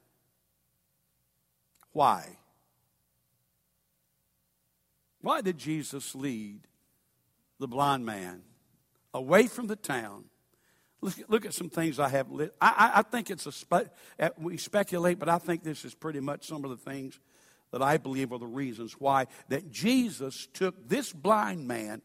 Why? 1.93 2.37
Why 5.21 5.41
did 5.41 5.59
Jesus 5.59 6.15
lead 6.15 6.61
the 7.59 7.69
blind 7.69 8.07
man 8.07 8.43
away 9.13 9.47
from 9.47 9.67
the 9.67 9.77
town? 9.77 10.25
Look, 11.03 11.15
look 11.29 11.47
at 11.47 11.55
some 11.55 11.71
things 11.71 11.99
I 11.99 12.09
have. 12.09 12.31
Lit. 12.31 12.55
I, 12.61 12.93
I, 12.97 13.03
think 13.03 13.31
it's 13.31 13.47
a 13.47 13.53
spe- 13.53 13.91
uh, 14.19 14.31
we 14.39 14.57
speculate, 14.57 15.19
but 15.19 15.29
I 15.29 15.39
think 15.39 15.63
this 15.63 15.85
is 15.85 15.95
pretty 15.95 16.21
much 16.21 16.47
some 16.47 16.65
of 16.65 16.71
the 16.71 16.77
things 16.77 17.19
that 17.73 17.83
I 17.83 17.97
believe 17.97 18.33
are 18.33 18.39
the 18.39 18.47
reasons 18.47 18.95
why 18.99 19.27
that 19.49 19.71
Jesus 19.71 20.49
took 20.53 20.89
this 20.89 21.13
blind 21.13 21.67
man 21.67 22.03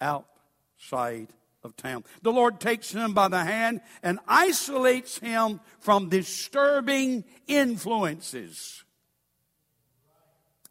outside 0.00 1.28
of 1.64 1.76
town. 1.76 2.04
The 2.22 2.32
Lord 2.32 2.60
takes 2.60 2.92
him 2.92 3.14
by 3.14 3.28
the 3.28 3.42
hand 3.42 3.80
and 4.02 4.18
isolates 4.28 5.18
him 5.18 5.60
from 5.80 6.10
disturbing 6.10 7.24
influences. 7.46 8.84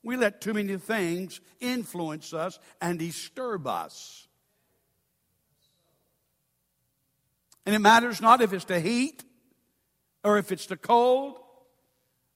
We 0.04 0.16
let 0.18 0.42
too 0.42 0.54
many 0.54 0.78
things 0.78 1.42
influence 1.60 2.34
us 2.34 2.60
and 2.80 3.00
disturb 3.00 3.68
us. 3.68 4.28
And 7.66 7.74
it 7.74 7.80
matters 7.80 8.22
not 8.22 8.42
if 8.42 8.54
it's 8.54 8.66
the 8.66 8.80
heat, 8.80 9.24
or 10.24 10.38
if 10.38 10.52
it's 10.52 10.66
the 10.66 10.78
cold, 10.78 11.40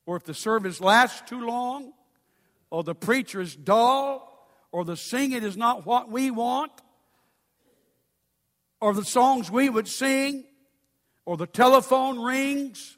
or 0.06 0.16
if 0.16 0.24
the 0.24 0.34
service 0.34 0.80
lasts 0.80 1.30
too 1.30 1.46
long, 1.46 1.92
or 2.70 2.84
the 2.84 2.96
preacher 2.96 3.42
is 3.42 3.56
dull, 3.56 4.50
or 4.72 4.86
the 4.86 4.96
singing 4.96 5.44
is 5.44 5.58
not 5.58 5.86
what 5.86 6.10
we 6.10 6.32
want 6.32 6.72
or 8.80 8.94
the 8.94 9.06
songs 9.06 9.50
we 9.50 9.70
would 9.70 9.88
sing, 9.88 10.44
or 11.26 11.38
the 11.38 11.48
telephone 11.48 12.20
rings. 12.20 12.98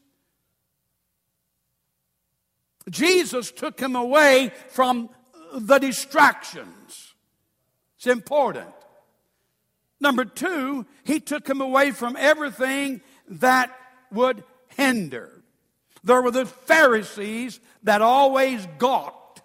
Jesus 2.89 3.51
took 3.51 3.79
him 3.79 3.95
away 3.95 4.51
from 4.69 5.09
the 5.53 5.79
distractions. 5.79 7.13
It's 7.98 8.07
important. 8.07 8.74
Number 10.00 10.25
two, 10.25 10.86
he 11.03 11.19
took 11.19 11.48
him 11.48 11.62
away 11.62 11.91
from 11.91 12.15
everything 12.17 13.01
that 13.27 13.75
would 14.12 14.43
hinder. 14.75 15.43
There 16.03 16.21
were 16.21 16.31
the 16.31 16.45
Pharisees 16.45 17.59
that 17.83 18.01
always 18.01 18.65
gawked. 18.77 19.41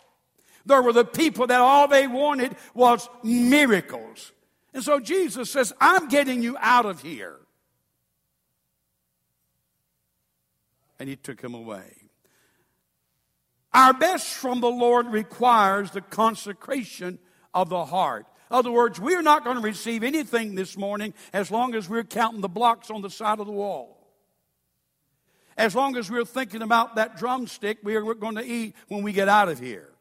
There 0.67 0.81
were 0.81 0.93
the 0.93 1.05
people 1.05 1.47
that 1.49 1.61
all 1.61 1.89
they 1.89 2.07
wanted 2.07 2.57
was 2.73 3.09
miracles. 3.23 4.33
And 4.75 4.83
so 4.83 4.99
Jesus 4.99 5.51
says, 5.51 5.73
I'm 5.81 6.09
getting 6.09 6.43
you 6.43 6.57
out 6.59 6.85
of 6.85 7.01
here. 7.01 7.39
And 10.99 11.09
he 11.09 11.15
took 11.15 11.41
him 11.41 11.55
away. 11.55 12.11
Our 13.73 13.93
best 13.93 14.27
from 14.35 14.61
the 14.61 14.71
Lord 14.71 15.07
requires 15.07 15.93
the 15.93 16.01
consecration 16.01 17.19
of 17.53 17.69
the 17.69 17.85
heart. 17.85 18.27
In 18.51 18.57
other 18.57 18.71
words, 18.71 19.01
we're 19.01 19.23
not 19.23 19.45
going 19.45 19.57
to 19.57 19.63
receive 19.63 20.03
anything 20.03 20.55
this 20.55 20.77
morning 20.77 21.15
as 21.33 21.51
long 21.51 21.75
as 21.75 21.89
we're 21.89 22.05
counting 22.05 22.41
the 22.41 22.49
blocks 22.49 22.91
on 22.91 23.01
the 23.01 23.11
side 23.11 23.41
of 23.41 23.47
the 23.47 23.53
wall. 23.53 23.91
As 25.57 25.75
long 25.75 25.97
as 25.97 26.11
we're 26.11 26.25
thinking 26.25 26.63
about 26.63 26.97
that 26.97 27.17
drumstick 27.17 27.79
we're 27.85 28.15
going 28.15 28.35
to 28.35 28.45
eat 28.45 28.75
when 28.89 29.03
we 29.03 29.13
get 29.13 29.29
out 29.29 29.49
of 29.49 29.61
here 29.61 29.94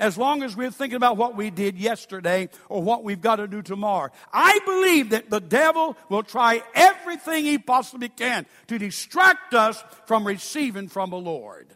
as 0.00 0.16
long 0.18 0.42
as 0.42 0.56
we're 0.56 0.70
thinking 0.70 0.96
about 0.96 1.16
what 1.16 1.36
we 1.36 1.50
did 1.50 1.78
yesterday 1.78 2.48
or 2.68 2.82
what 2.82 3.04
we've 3.04 3.20
got 3.20 3.36
to 3.36 3.46
do 3.46 3.62
tomorrow. 3.62 4.10
I 4.32 4.58
believe 4.64 5.10
that 5.10 5.30
the 5.30 5.40
devil 5.40 5.96
will 6.08 6.22
try 6.22 6.62
everything 6.74 7.44
he 7.44 7.58
possibly 7.58 8.08
can 8.08 8.46
to 8.68 8.78
distract 8.78 9.54
us 9.54 9.84
from 10.06 10.26
receiving 10.26 10.88
from 10.88 11.10
the 11.10 11.18
Lord. 11.18 11.68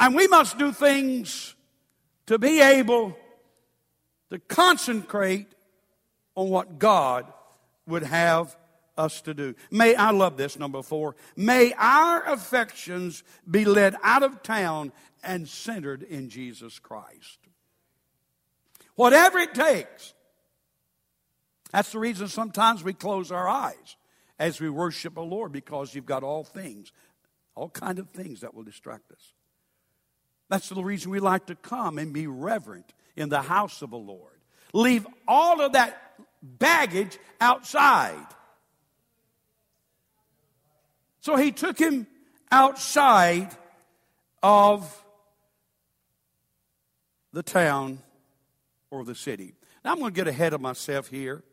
And 0.00 0.16
we 0.16 0.26
must 0.26 0.58
do 0.58 0.72
things 0.72 1.54
to 2.26 2.38
be 2.38 2.60
able 2.60 3.16
to 4.30 4.40
concentrate 4.40 5.46
on 6.34 6.48
what 6.48 6.78
God 6.78 7.32
would 7.86 8.02
have 8.02 8.56
us 8.96 9.20
to 9.22 9.34
do. 9.34 9.54
May, 9.70 9.94
I 9.94 10.10
love 10.10 10.36
this, 10.36 10.58
number 10.58 10.82
four. 10.82 11.16
May 11.36 11.72
our 11.74 12.24
affections 12.28 13.24
be 13.50 13.64
led 13.64 13.96
out 14.02 14.22
of 14.22 14.42
town 14.42 14.92
and 15.22 15.48
centered 15.48 16.02
in 16.02 16.28
Jesus 16.28 16.78
Christ. 16.78 17.38
Whatever 18.94 19.38
it 19.38 19.54
takes. 19.54 20.14
That's 21.72 21.92
the 21.92 21.98
reason 21.98 22.28
sometimes 22.28 22.84
we 22.84 22.92
close 22.92 23.32
our 23.32 23.48
eyes 23.48 23.96
as 24.38 24.60
we 24.60 24.68
worship 24.68 25.14
the 25.14 25.22
Lord 25.22 25.52
because 25.52 25.94
you've 25.94 26.06
got 26.06 26.22
all 26.22 26.44
things, 26.44 26.92
all 27.54 27.70
kind 27.70 27.98
of 27.98 28.10
things 28.10 28.40
that 28.40 28.54
will 28.54 28.64
distract 28.64 29.10
us. 29.12 29.32
That's 30.50 30.68
the 30.68 30.84
reason 30.84 31.10
we 31.10 31.20
like 31.20 31.46
to 31.46 31.54
come 31.54 31.96
and 31.96 32.12
be 32.12 32.26
reverent 32.26 32.92
in 33.16 33.30
the 33.30 33.40
house 33.40 33.80
of 33.80 33.90
the 33.90 33.96
Lord. 33.96 34.32
Leave 34.74 35.06
all 35.26 35.62
of 35.62 35.72
that 35.72 36.14
baggage 36.42 37.18
outside. 37.40 38.26
So 41.22 41.36
he 41.36 41.52
took 41.52 41.78
him 41.78 42.08
outside 42.50 43.48
of 44.42 45.04
the 47.32 47.44
town 47.44 48.00
or 48.90 49.04
the 49.04 49.14
city. 49.14 49.54
Now 49.84 49.92
I'm 49.92 50.00
going 50.00 50.12
to 50.12 50.16
get 50.16 50.26
ahead 50.26 50.52
of 50.52 50.60
myself 50.60 51.06
here. 51.06 51.44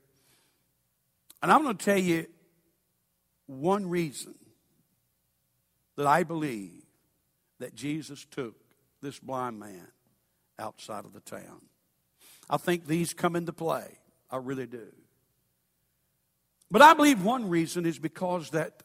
And 1.42 1.52
I'm 1.52 1.64
going 1.64 1.78
to 1.78 1.86
tell 1.86 2.00
you 2.00 2.26
one 3.46 3.88
reason 3.88 4.34
that 5.98 6.08
I 6.08 6.24
believe 6.24 6.82
that 7.60 7.76
Jesus 7.76 8.26
took 8.32 8.56
this 9.04 9.20
blind 9.20 9.60
man 9.60 9.88
outside 10.58 11.06
of 11.06 11.14
the 11.14 11.22
town. 11.22 11.62
I 12.50 12.58
think 12.58 12.88
these 12.88 13.14
come 13.14 13.36
into 13.36 13.54
play. 13.54 14.00
I 14.32 14.38
really 14.38 14.66
do. 14.66 14.88
But 16.72 16.82
I 16.82 16.96
believe 16.96 17.24
one 17.24 17.50
reason 17.50 17.86
is 17.86 18.00
because 18.00 18.50
that 18.50 18.82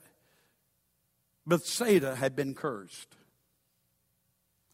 Bethsaida 1.47 2.17
had 2.17 2.35
been 2.35 2.55
cursed. 2.55 3.17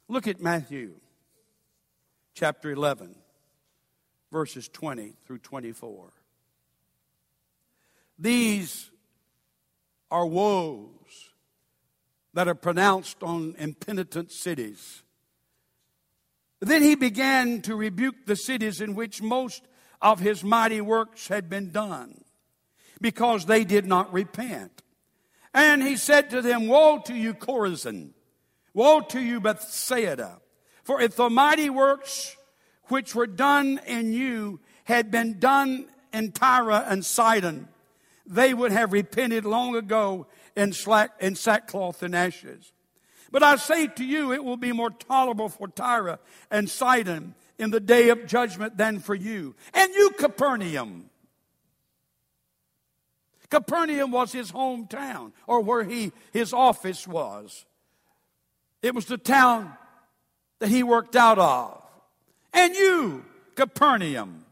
Look 0.08 0.26
at 0.26 0.40
Matthew 0.40 0.94
chapter 2.34 2.70
11, 2.70 3.14
verses 4.32 4.68
20 4.68 5.14
through 5.26 5.38
24. 5.38 6.12
These 8.18 8.90
are 10.10 10.26
woes 10.26 11.30
that 12.34 12.48
are 12.48 12.54
pronounced 12.54 13.22
on 13.22 13.54
impenitent 13.58 14.30
cities. 14.30 15.02
Then 16.60 16.82
he 16.82 16.94
began 16.94 17.62
to 17.62 17.74
rebuke 17.74 18.26
the 18.26 18.36
cities 18.36 18.80
in 18.80 18.94
which 18.94 19.22
most 19.22 19.62
of 20.02 20.20
his 20.20 20.44
mighty 20.44 20.80
works 20.80 21.28
had 21.28 21.48
been 21.48 21.70
done, 21.70 22.22
because 23.00 23.46
they 23.46 23.64
did 23.64 23.86
not 23.86 24.12
repent. 24.12 24.82
And 25.52 25.82
he 25.82 25.96
said 25.96 26.30
to 26.30 26.42
them, 26.42 26.68
Woe 26.68 26.98
to 27.06 27.14
you, 27.14 27.34
Chorazin! 27.34 28.10
Woe 28.72 29.00
to 29.00 29.20
you, 29.20 29.40
Bethsaida! 29.40 30.40
For 30.84 31.00
if 31.00 31.16
the 31.16 31.30
mighty 31.30 31.70
works 31.70 32.36
which 32.88 33.14
were 33.14 33.26
done 33.26 33.80
in 33.86 34.12
you 34.12 34.60
had 34.84 35.10
been 35.10 35.38
done 35.38 35.86
in 36.12 36.32
Tyre 36.32 36.84
and 36.86 37.04
Sidon, 37.04 37.68
they 38.26 38.54
would 38.54 38.72
have 38.72 38.92
repented 38.92 39.44
long 39.44 39.76
ago 39.76 40.26
in, 40.56 40.72
slack, 40.72 41.10
in 41.20 41.34
sackcloth 41.34 42.02
and 42.02 42.14
ashes. 42.14 42.72
But 43.30 43.42
I 43.42 43.56
say 43.56 43.86
to 43.86 44.04
you, 44.04 44.32
it 44.32 44.42
will 44.42 44.56
be 44.56 44.72
more 44.72 44.90
tolerable 44.90 45.48
for 45.48 45.68
Tyre 45.68 46.18
and 46.50 46.68
Sidon 46.68 47.34
in 47.58 47.70
the 47.70 47.80
day 47.80 48.08
of 48.08 48.26
judgment 48.26 48.76
than 48.76 48.98
for 48.98 49.14
you. 49.14 49.54
And 49.74 49.92
you, 49.94 50.10
Capernaum. 50.10 51.09
Capernaum 53.50 54.12
was 54.12 54.32
his 54.32 54.52
hometown, 54.52 55.32
or 55.46 55.60
where 55.60 55.84
he, 55.84 56.12
his 56.32 56.52
office 56.52 57.06
was. 57.06 57.66
It 58.80 58.94
was 58.94 59.06
the 59.06 59.18
town 59.18 59.72
that 60.60 60.68
he 60.68 60.82
worked 60.82 61.16
out 61.16 61.38
of. 61.38 61.82
And 62.52 62.74
you, 62.74 63.24
Capernaum, 63.56 64.44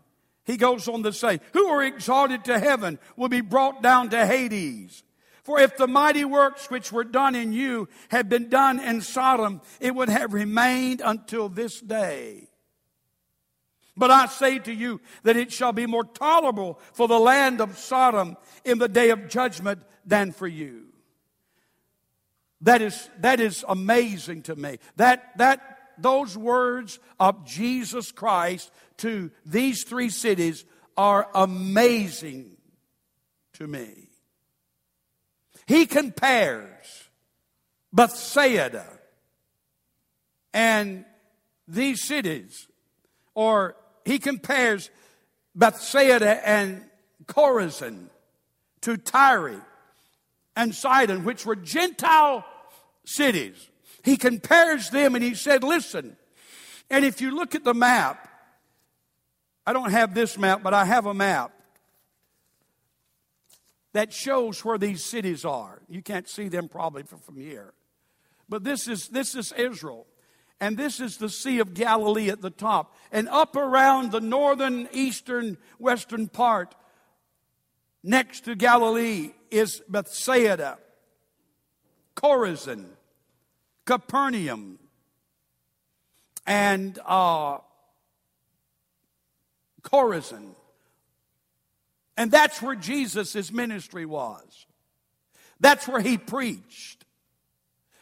he 0.44 0.56
goes 0.56 0.88
on 0.88 1.02
to 1.04 1.12
say, 1.12 1.40
who 1.52 1.66
are 1.68 1.82
exalted 1.82 2.44
to 2.46 2.58
heaven 2.58 2.98
will 3.16 3.28
be 3.28 3.40
brought 3.40 3.82
down 3.82 4.10
to 4.10 4.26
Hades. 4.26 5.04
For 5.44 5.60
if 5.60 5.76
the 5.76 5.86
mighty 5.86 6.24
works 6.24 6.70
which 6.70 6.92
were 6.92 7.04
done 7.04 7.34
in 7.34 7.52
you 7.52 7.88
had 8.08 8.28
been 8.28 8.48
done 8.48 8.80
in 8.80 9.00
Sodom, 9.00 9.62
it 9.80 9.94
would 9.94 10.08
have 10.08 10.34
remained 10.34 11.00
until 11.04 11.48
this 11.48 11.80
day. 11.80 12.47
But 13.98 14.12
I 14.12 14.26
say 14.26 14.60
to 14.60 14.72
you 14.72 15.00
that 15.24 15.36
it 15.36 15.52
shall 15.52 15.72
be 15.72 15.86
more 15.86 16.04
tolerable 16.04 16.78
for 16.92 17.08
the 17.08 17.18
land 17.18 17.60
of 17.60 17.76
Sodom 17.76 18.36
in 18.64 18.78
the 18.78 18.88
day 18.88 19.10
of 19.10 19.28
judgment 19.28 19.82
than 20.06 20.32
for 20.32 20.46
you. 20.46 20.84
That 22.60 22.80
is, 22.80 23.10
that 23.18 23.40
is 23.40 23.64
amazing 23.68 24.42
to 24.42 24.56
me. 24.56 24.78
That, 24.96 25.36
that 25.38 25.78
those 25.98 26.38
words 26.38 27.00
of 27.18 27.44
Jesus 27.44 28.12
Christ 28.12 28.70
to 28.98 29.30
these 29.44 29.84
three 29.84 30.10
cities 30.10 30.64
are 30.96 31.28
amazing 31.34 32.56
to 33.54 33.66
me. 33.66 34.08
He 35.66 35.86
compares 35.86 37.08
Bethsaida 37.92 38.86
and 40.54 41.04
these 41.66 42.02
cities, 42.02 42.66
or 43.34 43.76
he 44.08 44.18
compares 44.18 44.90
Bethsaida 45.54 46.48
and 46.48 46.82
Chorazin 47.26 48.06
to 48.80 48.96
Tyre 48.96 49.62
and 50.56 50.74
Sidon, 50.74 51.24
which 51.24 51.44
were 51.44 51.54
Gentile 51.54 52.42
cities. 53.04 53.68
He 54.02 54.16
compares 54.16 54.88
them 54.88 55.14
and 55.14 55.22
he 55.22 55.34
said, 55.34 55.62
Listen, 55.62 56.16
and 56.88 57.04
if 57.04 57.20
you 57.20 57.32
look 57.32 57.54
at 57.54 57.64
the 57.64 57.74
map, 57.74 58.26
I 59.66 59.74
don't 59.74 59.90
have 59.90 60.14
this 60.14 60.38
map, 60.38 60.62
but 60.62 60.72
I 60.72 60.86
have 60.86 61.04
a 61.04 61.12
map 61.12 61.52
that 63.92 64.10
shows 64.10 64.64
where 64.64 64.78
these 64.78 65.04
cities 65.04 65.44
are. 65.44 65.82
You 65.86 66.00
can't 66.00 66.26
see 66.26 66.48
them 66.48 66.68
probably 66.68 67.02
from 67.02 67.36
here. 67.36 67.74
But 68.48 68.64
this 68.64 68.88
is, 68.88 69.08
this 69.08 69.34
is 69.34 69.52
Israel. 69.52 70.06
And 70.60 70.76
this 70.76 71.00
is 71.00 71.18
the 71.18 71.28
Sea 71.28 71.60
of 71.60 71.74
Galilee 71.74 72.30
at 72.30 72.40
the 72.40 72.50
top. 72.50 72.96
And 73.12 73.28
up 73.28 73.54
around 73.54 74.10
the 74.10 74.20
northern, 74.20 74.88
eastern, 74.92 75.56
western 75.78 76.28
part, 76.28 76.74
next 78.02 78.44
to 78.46 78.56
Galilee, 78.56 79.30
is 79.50 79.82
Bethsaida, 79.88 80.78
Chorazin, 82.16 82.86
Capernaum, 83.86 84.78
and 86.46 86.98
uh, 87.06 87.58
Chorazin. 89.82 90.54
And 92.16 92.32
that's 92.32 92.60
where 92.60 92.74
Jesus' 92.74 93.52
ministry 93.52 94.04
was. 94.04 94.66
That's 95.60 95.86
where 95.86 96.00
he 96.00 96.18
preached. 96.18 97.04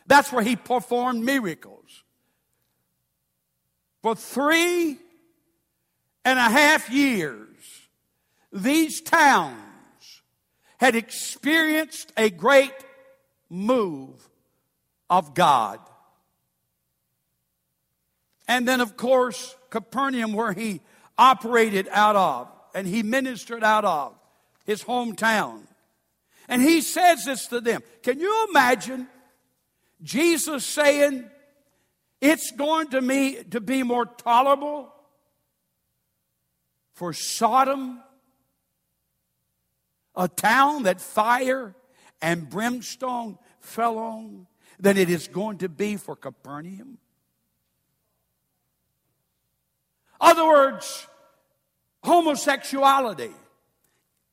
That's 0.07 0.33
where 0.33 0.42
he 0.42 0.57
performed 0.57 1.23
miracles. 1.23 2.05
For 4.07 4.14
three 4.14 4.99
and 6.25 6.38
a 6.38 6.42
half 6.42 6.88
years, 6.90 7.57
these 8.53 9.01
towns 9.01 10.23
had 10.79 10.95
experienced 10.95 12.12
a 12.16 12.31
great 12.31 12.73
move 13.51 14.14
of 15.11 15.35
God. 15.35 15.81
And 18.47 18.69
then, 18.69 18.81
of 18.81 18.97
course, 18.97 19.57
Capernaum, 19.71 20.35
where 20.35 20.53
he 20.53 20.83
operated 21.19 21.88
out 21.90 22.14
of 22.14 22.49
and 22.77 22.87
he 22.87 23.03
ministered 23.03 23.64
out 23.64 23.85
of, 23.85 24.14
his 24.64 24.85
hometown. 24.85 25.62
And 26.49 26.62
he 26.62 26.81
says 26.81 27.25
this 27.25 27.49
to 27.49 27.61
them. 27.61 27.83
Can 28.05 28.21
you 28.21 28.47
imagine 28.51 29.09
Jesus 30.01 30.64
saying, 30.64 31.29
it's 32.20 32.50
going 32.50 32.88
to, 32.88 33.00
me, 33.00 33.42
to 33.50 33.61
be 33.61 33.83
more 33.83 34.07
tolerable 34.07 34.92
for 36.92 37.12
Sodom, 37.12 38.00
a 40.14 40.29
town 40.29 40.85
that 40.85 41.00
fire 41.00 41.74
and 42.22 42.48
brimstone 42.48 43.38
fell 43.61 43.98
on, 43.98 44.46
than 44.79 44.96
it 44.96 45.11
is 45.11 45.29
going 45.29 45.59
to 45.59 45.68
be 45.68 45.96
for 45.96 46.16
Capernaum? 46.16 46.98
Other 50.20 50.46
words, 50.46 51.07
homosexuality, 52.02 53.31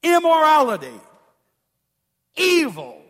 immorality, 0.01 0.99
evil. 2.35 3.02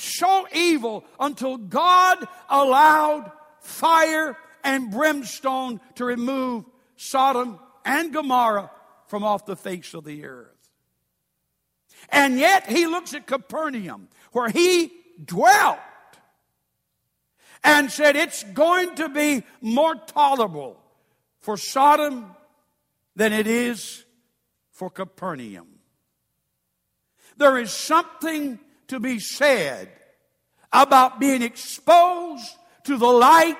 So 0.00 0.48
evil 0.54 1.04
until 1.18 1.58
God 1.58 2.26
allowed 2.48 3.30
fire 3.60 4.34
and 4.64 4.90
brimstone 4.90 5.78
to 5.96 6.06
remove 6.06 6.64
Sodom 6.96 7.58
and 7.84 8.10
Gomorrah 8.10 8.70
from 9.08 9.24
off 9.24 9.44
the 9.44 9.56
face 9.56 9.92
of 9.92 10.04
the 10.04 10.24
earth. 10.24 10.70
And 12.08 12.38
yet 12.38 12.66
he 12.66 12.86
looks 12.86 13.12
at 13.12 13.26
Capernaum, 13.26 14.08
where 14.32 14.48
he 14.48 14.90
dwelt 15.22 15.78
and 17.62 17.92
said 17.92 18.16
it's 18.16 18.42
going 18.42 18.94
to 18.94 19.10
be 19.10 19.42
more 19.60 19.94
tolerable 19.94 20.80
for 21.40 21.58
Sodom 21.58 22.34
than 23.16 23.34
it 23.34 23.46
is 23.46 24.06
for 24.70 24.88
Capernaum. 24.88 25.68
There 27.36 27.58
is 27.58 27.70
something 27.70 28.58
to 28.90 28.98
be 28.98 29.20
said 29.20 29.88
about 30.72 31.20
being 31.20 31.42
exposed 31.42 32.44
to 32.84 32.96
the 32.96 33.06
light 33.06 33.56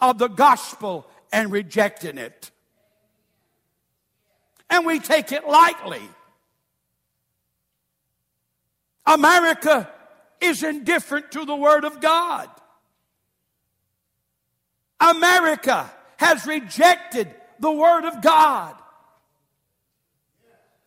of 0.00 0.16
the 0.16 0.28
gospel 0.28 1.06
and 1.30 1.52
rejecting 1.52 2.16
it. 2.16 2.50
And 4.70 4.86
we 4.86 4.98
take 4.98 5.30
it 5.30 5.46
lightly. 5.46 6.00
America 9.04 9.90
is 10.40 10.62
indifferent 10.62 11.32
to 11.32 11.44
the 11.44 11.54
Word 11.56 11.84
of 11.84 12.00
God. 12.00 12.48
America 15.00 15.92
has 16.16 16.46
rejected 16.46 17.28
the 17.60 17.70
Word 17.70 18.06
of 18.06 18.22
God. 18.22 18.74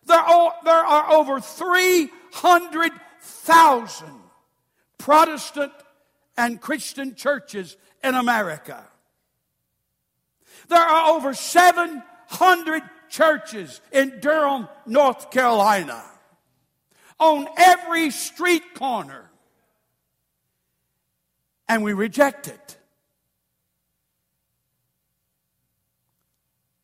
There 0.06 0.18
are, 0.18 0.54
there 0.64 0.74
are 0.74 1.12
over 1.12 1.40
300,000 3.26 4.08
Protestant 4.98 5.72
and 6.36 6.60
Christian 6.60 7.14
churches 7.14 7.76
in 8.02 8.14
America. 8.14 8.84
There 10.68 10.80
are 10.80 11.14
over 11.14 11.34
700 11.34 12.82
churches 13.08 13.80
in 13.92 14.20
Durham, 14.20 14.68
North 14.86 15.30
Carolina, 15.30 16.02
on 17.18 17.46
every 17.56 18.10
street 18.10 18.74
corner, 18.74 19.30
and 21.68 21.82
we 21.82 21.92
reject 21.92 22.48
it. 22.48 22.78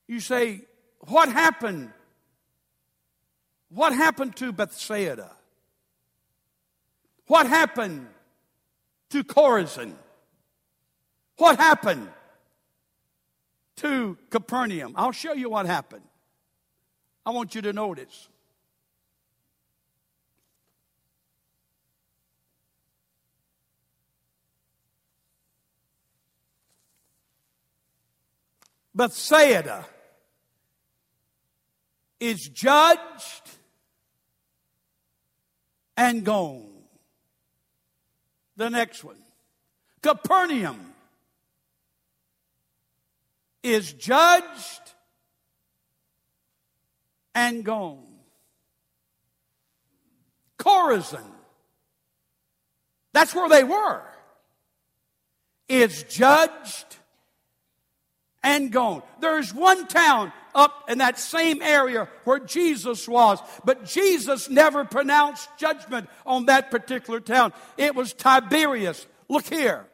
You 0.06 0.20
say, 0.20 0.62
What 1.00 1.28
happened? 1.30 1.92
What 3.68 3.94
happened 3.94 4.36
to 4.36 4.52
Bethsaida? 4.52 5.30
What 7.32 7.46
happened 7.46 8.08
to 9.08 9.24
Chorazin? 9.24 9.94
What 11.38 11.56
happened 11.56 12.10
to 13.76 14.18
Capernaum? 14.28 14.92
I'll 14.96 15.12
show 15.12 15.32
you 15.32 15.48
what 15.48 15.64
happened. 15.64 16.02
I 17.24 17.30
want 17.30 17.54
you 17.54 17.62
to 17.62 17.72
notice. 17.72 18.28
Bethsaida 28.94 29.86
is 32.20 32.46
judged 32.46 33.48
and 35.96 36.22
gone. 36.26 36.81
The 38.56 38.70
next 38.70 39.04
one. 39.04 39.16
Capernaum 40.02 40.92
is 43.62 43.92
judged 43.92 44.92
and 47.34 47.64
gone. 47.64 48.06
Chorazin, 50.58 51.24
that's 53.12 53.34
where 53.34 53.48
they 53.48 53.64
were, 53.64 54.02
is 55.68 56.04
judged 56.04 56.96
and 58.42 58.72
gone. 58.72 59.02
There's 59.20 59.54
one 59.54 59.86
town 59.86 60.32
up 60.54 60.90
in 60.90 60.98
that 60.98 61.18
same 61.18 61.62
area 61.62 62.08
where 62.24 62.38
Jesus 62.38 63.08
was, 63.08 63.38
but 63.64 63.84
Jesus 63.84 64.50
never 64.50 64.84
pronounced 64.84 65.48
judgment 65.58 66.08
on 66.26 66.46
that 66.46 66.70
particular 66.70 67.20
town. 67.20 67.52
It 67.76 67.94
was 67.94 68.12
Tiberias. 68.12 69.06
Look 69.28 69.46
here. 69.46 69.86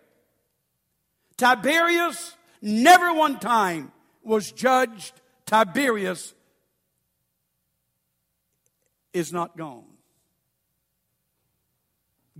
Tiberias 1.37 2.37
never 2.61 3.15
one 3.15 3.39
time 3.39 3.93
was 4.23 4.51
judged. 4.51 5.13
Tiberias 5.47 6.35
is 9.13 9.33
not 9.33 9.57
gone. 9.57 9.85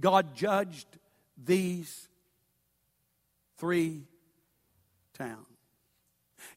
God 0.01 0.35
judged 0.35 0.87
these 1.43 2.09
three 3.59 4.05
towns. 5.15 5.58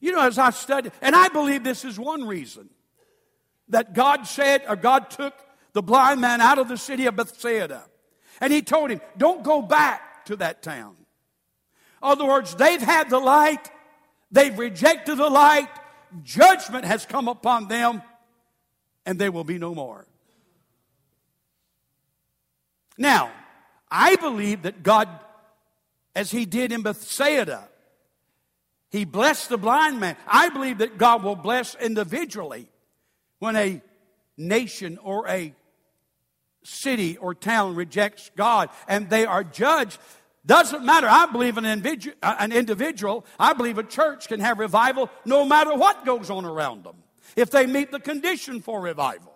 You 0.00 0.12
know, 0.12 0.20
as 0.20 0.38
I 0.38 0.50
studied, 0.50 0.92
and 1.00 1.14
I 1.14 1.28
believe 1.28 1.64
this 1.64 1.84
is 1.84 1.98
one 1.98 2.26
reason 2.26 2.68
that 3.68 3.94
God 3.94 4.26
said, 4.26 4.62
or 4.68 4.76
God 4.76 5.10
took 5.10 5.34
the 5.72 5.82
blind 5.82 6.20
man 6.20 6.40
out 6.40 6.58
of 6.58 6.68
the 6.68 6.76
city 6.76 7.06
of 7.06 7.16
Bethsaida. 7.16 7.84
And 8.40 8.52
he 8.52 8.62
told 8.62 8.90
him, 8.90 9.00
don't 9.16 9.42
go 9.42 9.62
back 9.62 10.24
to 10.26 10.36
that 10.36 10.62
town. 10.62 10.96
In 12.02 12.08
other 12.08 12.26
words, 12.26 12.54
they've 12.54 12.82
had 12.82 13.10
the 13.10 13.18
light, 13.18 13.70
they've 14.30 14.58
rejected 14.58 15.16
the 15.16 15.28
light, 15.28 15.68
judgment 16.22 16.84
has 16.84 17.06
come 17.06 17.28
upon 17.28 17.68
them, 17.68 18.02
and 19.06 19.18
they 19.18 19.28
will 19.28 19.44
be 19.44 19.58
no 19.58 19.74
more. 19.74 20.06
Now, 22.98 23.30
I 23.90 24.16
believe 24.16 24.62
that 24.62 24.82
God, 24.82 25.08
as 26.14 26.30
He 26.30 26.44
did 26.44 26.72
in 26.72 26.82
Bethsaida, 26.82 27.68
He 28.92 29.06
blessed 29.06 29.48
the 29.48 29.56
blind 29.56 29.98
man. 29.98 30.16
I 30.26 30.50
believe 30.50 30.78
that 30.78 30.98
God 30.98 31.24
will 31.24 31.34
bless 31.34 31.74
individually 31.74 32.68
when 33.38 33.56
a 33.56 33.80
nation 34.36 34.98
or 35.02 35.26
a 35.28 35.54
city 36.62 37.16
or 37.16 37.34
town 37.34 37.74
rejects 37.74 38.30
God 38.36 38.68
and 38.86 39.08
they 39.08 39.24
are 39.24 39.42
judged. 39.42 39.98
Doesn't 40.44 40.84
matter. 40.84 41.06
I 41.08 41.26
believe 41.26 41.56
an 41.56 41.64
individual, 41.64 42.16
uh, 42.22 42.36
an 42.38 42.52
individual, 42.52 43.24
I 43.38 43.54
believe 43.54 43.78
a 43.78 43.82
church 43.82 44.28
can 44.28 44.40
have 44.40 44.58
revival 44.58 45.08
no 45.24 45.46
matter 45.46 45.74
what 45.74 46.04
goes 46.04 46.28
on 46.28 46.44
around 46.44 46.84
them 46.84 46.96
if 47.34 47.50
they 47.50 47.64
meet 47.66 47.92
the 47.92 48.00
condition 48.00 48.60
for 48.60 48.80
revival. 48.80 49.32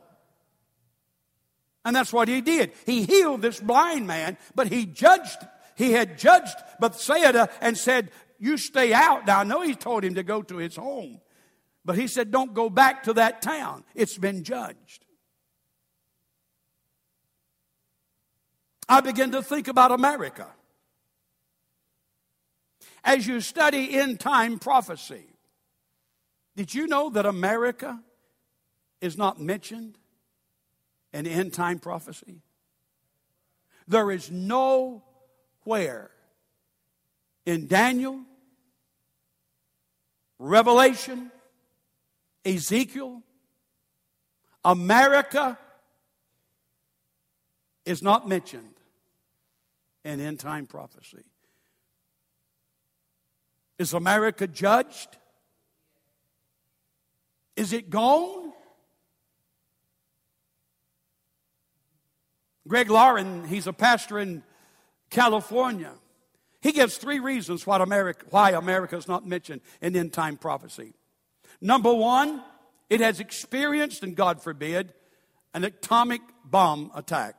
And 1.85 1.97
that's 1.97 2.12
what 2.12 2.29
he 2.29 2.40
did. 2.40 2.73
He 2.85 3.05
healed 3.05 3.40
this 3.40 3.61
blind 3.61 4.07
man, 4.07 4.37
but 4.55 4.66
he 4.66 4.85
judged, 4.85 5.38
he 5.77 5.92
had 5.92 6.19
judged 6.19 6.57
Bethsaida 6.81 7.49
and 7.61 7.79
said, 7.79 8.11
You 8.38 8.57
stay 8.57 8.92
out. 8.92 9.27
Now, 9.27 9.40
I 9.40 9.44
know 9.44 9.62
he 9.62 9.75
told 9.75 10.05
him 10.05 10.14
to 10.14 10.22
go 10.22 10.42
to 10.42 10.57
his 10.57 10.77
home, 10.77 11.20
but 11.85 11.96
he 11.96 12.07
said, 12.07 12.31
Don't 12.31 12.55
go 12.55 12.68
back 12.70 13.05
to 13.05 13.12
that 13.14 13.42
town. 13.42 13.85
It's 13.94 14.18
been 14.18 14.44
judged. 14.44 15.05
I 18.88 19.01
begin 19.01 19.33
to 19.33 19.42
think 19.42 19.68
about 19.68 19.90
America. 19.90 20.49
As 23.03 23.27
you 23.27 23.40
study 23.40 23.96
end 23.96 24.20
time 24.20 24.59
prophecy, 24.59 25.25
did 26.57 26.75
you 26.75 26.87
know 26.87 27.11
that 27.11 27.27
America 27.27 28.01
is 29.01 29.16
not 29.16 29.40
mentioned 29.40 29.99
in 31.12 31.27
end 31.27 31.53
time 31.53 31.79
prophecy. 31.79 32.42
There 33.88 34.11
is 34.11 34.31
nowhere 34.31 36.11
in 37.47 37.69
Daniel, 37.69 38.21
Revelation, 40.39 41.31
Ezekiel, 42.45 43.23
America 44.65 45.57
is 47.85 48.03
not 48.03 48.29
mentioned 48.29 48.75
in 50.05 50.21
end 50.21 50.41
time 50.41 50.67
prophecy. 50.67 51.25
Is 53.79 53.95
America 53.95 54.47
judged? 54.47 55.17
Is 57.57 57.73
it 57.73 57.89
gone? 57.89 58.53
Greg 62.67 62.91
Laurie, 62.91 63.25
he's 63.47 63.69
a 63.69 63.73
pastor 63.73 64.19
in 64.19 64.43
California. 65.09 65.93
He 66.66 66.72
gives 66.72 66.96
three 66.96 67.20
reasons 67.20 67.64
why 67.64 67.81
America, 67.81 68.26
why 68.31 68.50
America 68.50 68.96
is 68.96 69.07
not 69.07 69.24
mentioned 69.24 69.61
in 69.81 69.94
end 69.94 70.12
time 70.12 70.37
prophecy. 70.37 70.94
Number 71.61 71.94
one, 71.94 72.42
it 72.90 72.98
has 72.98 73.20
experienced, 73.20 74.02
and 74.02 74.16
God 74.16 74.42
forbid, 74.42 74.92
an 75.55 75.62
atomic 75.62 76.22
bomb 76.44 76.90
attack. 76.92 77.37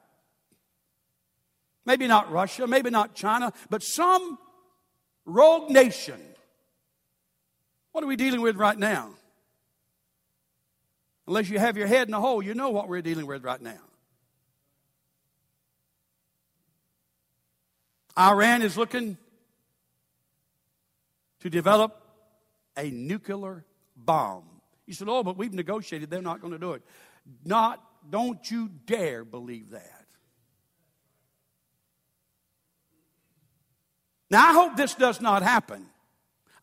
Maybe 1.85 2.07
not 2.07 2.31
Russia, 2.31 2.67
maybe 2.67 2.89
not 2.89 3.15
China, 3.15 3.51
but 3.69 3.83
some 3.83 4.37
rogue 5.25 5.71
nation. 5.71 6.21
What 7.91 8.05
are 8.05 8.07
we 8.07 8.15
dealing 8.15 8.39
with 8.39 8.55
right 8.55 8.79
now? 8.79 9.09
Unless 11.27 11.49
you 11.49 11.59
have 11.59 11.75
your 11.75 11.87
head 11.87 12.07
in 12.07 12.13
a 12.13 12.21
hole, 12.21 12.41
you 12.41 12.53
know 12.53 12.69
what 12.69 12.87
we're 12.87 13.01
dealing 13.01 13.27
with 13.27 13.43
right 13.43 13.61
now. 13.61 13.81
Iran 18.17 18.61
is 18.61 18.77
looking 18.77 19.17
to 21.41 21.49
develop 21.49 22.01
a 22.75 22.89
nuclear 22.89 23.65
bomb. 23.95 24.43
You 24.85 24.93
said, 24.93 25.07
Oh, 25.09 25.23
but 25.23 25.37
we've 25.37 25.53
negotiated, 25.53 26.09
they're 26.09 26.21
not 26.21 26.41
going 26.41 26.53
to 26.53 26.59
do 26.59 26.73
it. 26.73 26.81
Not, 27.45 27.83
don't 28.09 28.49
you 28.49 28.69
dare 28.85 29.23
believe 29.23 29.71
that. 29.71 30.05
Now, 34.29 34.49
I 34.49 34.53
hope 34.53 34.75
this 34.75 34.95
does 34.95 35.21
not 35.21 35.43
happen. 35.43 35.85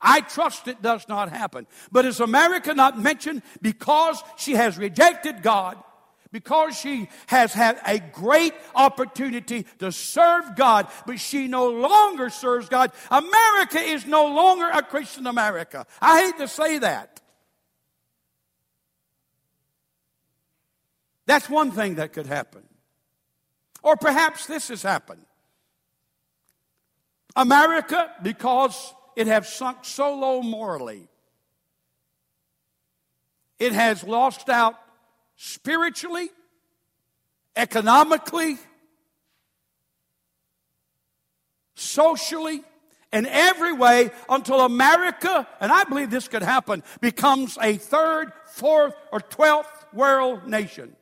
I 0.01 0.21
trust 0.21 0.69
it 0.69 0.83
does 0.83 1.09
not 1.09 1.31
happen. 1.31 1.67
But 1.91 2.05
is 2.05 2.21
America 2.21 2.75
not 2.75 2.99
mentioned 2.99 3.43
because 3.63 4.23
she 4.37 4.53
has 4.53 4.77
rejected 4.77 5.43
God 5.43 5.83
because 6.35 6.77
she 6.77 7.09
has 7.29 7.53
had 7.53 7.81
a 7.87 8.01
great 8.01 8.55
opportunity 8.75 9.65
to 9.79 9.93
serve 9.93 10.57
God, 10.57 10.89
but 11.07 11.21
she 11.21 11.47
no 11.47 11.69
longer 11.71 12.29
serves 12.29 12.69
God. 12.69 12.91
America 13.09 13.79
is 13.79 14.05
no 14.05 14.27
longer 14.27 14.69
a 14.69 14.83
Christian 14.83 15.29
America. 15.29 15.87
I 16.01 16.23
hate 16.23 16.39
to 16.39 16.49
say 16.49 16.79
that. 16.79 17.21
That's 21.27 21.49
one 21.49 21.71
thing 21.71 21.95
that 21.95 22.13
could 22.13 22.27
happen. 22.27 22.65
Or 23.85 23.95
perhaps 23.95 24.47
this 24.47 24.67
has 24.69 24.83
happened. 24.83 25.25
America, 27.37 28.11
because 28.25 28.93
it 29.15 29.29
has 29.29 29.49
sunk 29.55 29.85
so 29.85 30.17
low 30.17 30.43
morally, 30.43 31.07
It 33.59 33.73
has 33.73 34.03
lost 34.03 34.49
out 34.49 34.75
spiritually, 35.37 36.31
economically, 37.57 38.59
socially, 41.75 42.63
in 43.13 43.27
every 43.27 43.73
way 43.73 44.11
until 44.29 44.61
America, 44.61 45.47
and 45.61 45.71
I 45.71 45.85
believe 45.85 46.11
this 46.11 46.27
could 46.27 46.43
happen, 46.43 46.83
becomes 47.01 47.57
a 47.63 47.77
third, 47.77 48.33
fourth, 48.47 48.95
or 49.13 49.21
twelfth 49.21 49.87
world 49.93 50.49
nation. 50.49 50.97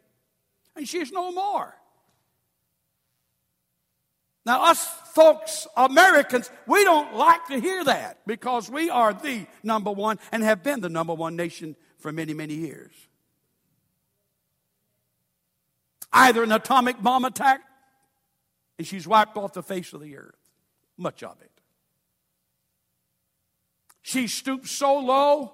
And 0.77 0.87
she's 0.87 1.11
no 1.11 1.33
more. 1.33 1.75
Now, 4.45 4.65
us 4.65 4.85
folks, 5.15 5.67
Americans, 5.77 6.51
we 6.67 6.85
don't 6.85 7.15
like 7.15 7.47
to 7.47 7.59
hear 7.59 7.83
that 7.85 8.19
because 8.27 8.69
we 8.69 8.91
are 8.91 9.15
the 9.15 9.47
number 9.63 9.91
one 9.91 10.19
and 10.33 10.43
have 10.43 10.63
been 10.63 10.81
the 10.81 10.89
number 10.89 11.15
one 11.15 11.37
nation 11.37 11.77
for 11.99 12.13
many, 12.13 12.35
many 12.35 12.55
years. 12.55 12.93
Either 16.13 16.43
an 16.43 16.53
atomic 16.53 17.03
bomb 17.03 17.25
attack, 17.25 17.63
and 18.79 18.87
she's 18.87 19.07
wiped 19.07 19.37
off 19.37 19.53
the 19.53 19.63
face 19.63 19.93
of 19.93 20.01
the 20.01 20.17
earth, 20.17 20.37
much 20.97 21.23
of 21.23 21.41
it. 21.41 21.51
She 24.03 24.27
stooped 24.27 24.69
so 24.69 24.99
low, 24.99 25.53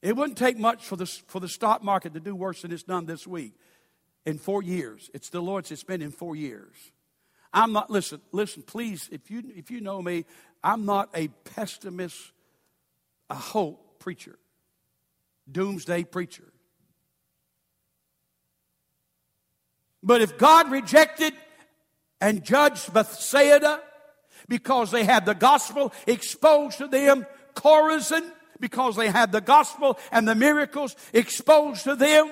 it 0.00 0.16
wouldn't 0.16 0.38
take 0.38 0.58
much 0.58 0.84
for 0.84 0.96
the, 0.96 1.06
for 1.06 1.40
the 1.40 1.48
stock 1.48 1.82
market 1.82 2.14
to 2.14 2.20
do 2.20 2.34
worse 2.34 2.62
than 2.62 2.72
it's 2.72 2.82
done 2.82 3.06
this 3.06 3.26
week 3.26 3.54
in 4.24 4.38
four 4.38 4.62
years. 4.62 5.10
It's 5.12 5.28
the 5.28 5.40
Lord's, 5.40 5.70
it's 5.70 5.84
been 5.84 6.02
in 6.02 6.10
four 6.10 6.36
years. 6.36 6.74
I'm 7.52 7.72
not, 7.72 7.90
listen, 7.90 8.20
listen, 8.32 8.62
please, 8.62 9.08
if 9.10 9.30
you, 9.30 9.42
if 9.56 9.70
you 9.70 9.80
know 9.80 10.02
me, 10.02 10.24
I'm 10.62 10.84
not 10.84 11.08
a 11.14 11.28
pessimist, 11.28 12.32
a 13.30 13.34
hope 13.34 13.98
preacher, 13.98 14.38
doomsday 15.50 16.04
preacher. 16.04 16.52
But 20.02 20.20
if 20.20 20.38
God 20.38 20.70
rejected 20.70 21.34
and 22.20 22.44
judged 22.44 22.92
Bethsaida 22.92 23.80
because 24.48 24.90
they 24.90 25.04
had 25.04 25.26
the 25.26 25.34
gospel 25.34 25.92
exposed 26.06 26.78
to 26.78 26.86
them, 26.86 27.26
Chorazin 27.54 28.30
because 28.60 28.96
they 28.96 29.08
had 29.08 29.32
the 29.32 29.40
gospel 29.40 29.98
and 30.10 30.26
the 30.26 30.34
miracles 30.34 30.96
exposed 31.12 31.84
to 31.84 31.94
them, 31.94 32.30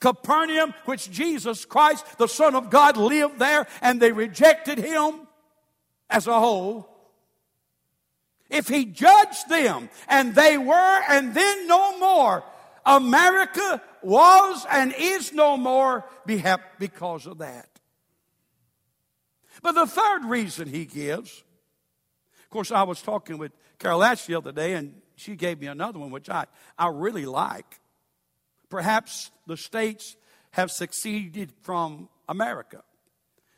Capernaum, 0.00 0.74
which 0.84 1.10
Jesus 1.10 1.64
Christ, 1.64 2.04
the 2.18 2.26
Son 2.26 2.56
of 2.56 2.70
God, 2.70 2.96
lived 2.96 3.38
there, 3.38 3.66
and 3.80 4.00
they 4.00 4.10
rejected 4.10 4.78
him 4.78 5.28
as 6.10 6.26
a 6.26 6.38
whole. 6.38 6.88
If 8.50 8.68
he 8.68 8.84
judged 8.84 9.48
them 9.48 9.88
and 10.08 10.34
they 10.34 10.58
were 10.58 11.00
and 11.08 11.34
then 11.34 11.66
no 11.68 11.98
more, 11.98 12.44
America 12.84 13.82
was 14.02 14.66
and 14.70 14.94
is 14.98 15.32
no 15.32 15.56
more 15.56 16.04
because 16.26 17.26
of 17.26 17.38
that. 17.38 17.68
But 19.62 19.72
the 19.72 19.86
third 19.86 20.24
reason 20.24 20.68
he 20.68 20.84
gives, 20.84 21.44
of 22.42 22.50
course, 22.50 22.72
I 22.72 22.82
was 22.82 23.00
talking 23.00 23.38
with 23.38 23.52
Carol 23.78 24.02
Ash 24.02 24.26
the 24.26 24.34
other 24.34 24.52
day, 24.52 24.74
and 24.74 25.00
she 25.16 25.36
gave 25.36 25.60
me 25.60 25.68
another 25.68 25.98
one, 25.98 26.10
which 26.10 26.28
I, 26.28 26.46
I 26.78 26.88
really 26.88 27.26
like. 27.26 27.80
Perhaps 28.68 29.30
the 29.46 29.56
states 29.56 30.16
have 30.52 30.70
succeeded 30.70 31.52
from 31.62 32.08
America. 32.28 32.82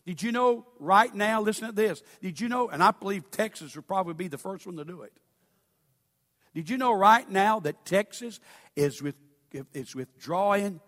Did 0.07 0.23
you 0.23 0.33
know 0.33 0.67
right 0.79 1.15
now, 1.15 1.41
listen 1.41 1.69
to 1.69 1.73
this, 1.73 2.03
did 2.21 2.41
you 2.41 2.49
know, 2.49 2.69
and 2.69 2.83
I 2.83 2.91
believe 2.91 3.31
Texas 3.31 3.75
would 3.75 3.87
probably 3.87 4.15
be 4.15 4.29
the 4.29 4.39
first 4.39 4.67
one 4.67 4.77
to 4.77 4.85
do 4.85 5.03
it. 5.03 5.13
Did 6.55 6.71
you 6.71 6.77
know 6.77 6.93
right 6.93 7.29
now 7.29 7.61
that 7.61 7.85
Texas 7.85 8.41
is, 8.77 9.03
with, 9.03 9.17
is 9.73 9.95
withdrawing 9.95 10.81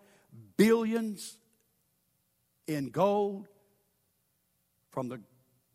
billions 0.55 1.37
in 2.67 2.89
gold 2.89 3.47
from 4.91 5.09
the 5.09 5.19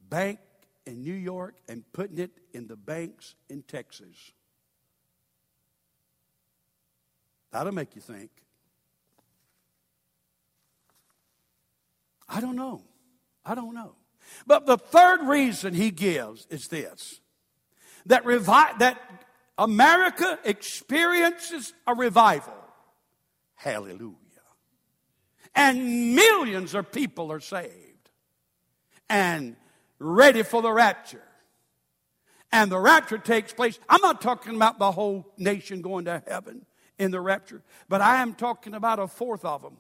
bank 0.09 0.39
in 0.87 1.03
New 1.03 1.15
York 1.15 1.57
and 1.69 1.85
putting 1.93 2.19
it 2.19 2.31
in 2.55 2.67
the 2.67 2.77
banks 2.77 3.35
in 3.51 3.63
Texas? 3.63 4.33
That'll 7.51 7.73
make 7.73 7.95
you 7.95 8.01
think. 8.01 8.31
I 12.29 12.41
don't 12.41 12.57
know. 12.57 12.83
I 13.45 13.55
don't 13.55 13.75
know. 13.75 13.95
But 14.47 14.65
the 14.65 14.79
third 14.79 15.21
reason 15.27 15.75
he 15.75 15.91
gives 15.91 16.47
is 16.47 16.69
this 16.69 17.21
that, 18.07 18.25
revi- 18.25 18.79
that 18.79 19.01
America 19.63 20.39
experiences 20.45 21.73
a 21.87 21.95
revival. 21.95 22.55
Hallelujah. 23.55 24.17
And 25.55 26.17
millions 26.17 26.75
of 26.75 26.91
people 26.91 27.31
are 27.31 27.41
saved 27.41 28.11
and 29.09 29.55
ready 29.99 30.43
for 30.43 30.63
the 30.63 30.73
rapture. 30.73 31.23
And 32.51 32.73
the 32.73 32.79
rapture 32.79 33.19
takes 33.19 33.53
place. 33.53 33.79
I'm 33.89 34.01
not 34.01 34.21
talking 34.21 34.57
about 34.57 34.79
the 34.79 34.91
whole 34.91 35.33
nation 35.39 35.81
going 35.81 36.07
to 36.07 36.23
heaven 36.27 36.67
in 36.99 37.13
the 37.13 37.21
rapture, 37.21 37.63
but 37.89 38.01
I 38.01 38.21
am 38.21 38.35
talking 38.35 38.75
about 38.75 38.99
a 38.99 39.07
fourth 39.07 39.45
of 39.45 39.63
them 39.63 39.77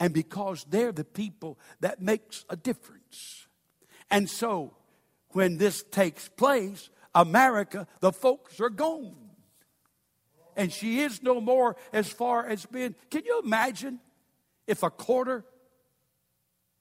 and 0.00 0.12
because 0.12 0.66
they're 0.68 0.92
the 0.92 1.04
people 1.04 1.58
that 1.80 2.02
makes 2.02 2.44
a 2.50 2.56
difference. 2.56 3.46
And 4.10 4.28
so 4.28 4.74
when 5.30 5.58
this 5.58 5.82
takes 5.82 6.28
place, 6.28 6.90
America, 7.18 7.86
the 7.98 8.12
folks 8.12 8.60
are 8.60 8.70
gone. 8.70 9.16
And 10.56 10.72
she 10.72 11.00
is 11.00 11.22
no 11.22 11.40
more 11.40 11.76
as 11.92 12.08
far 12.08 12.46
as 12.46 12.64
being. 12.64 12.94
Can 13.10 13.24
you 13.24 13.40
imagine 13.44 13.98
if 14.66 14.82
a 14.84 14.90
quarter, 14.90 15.44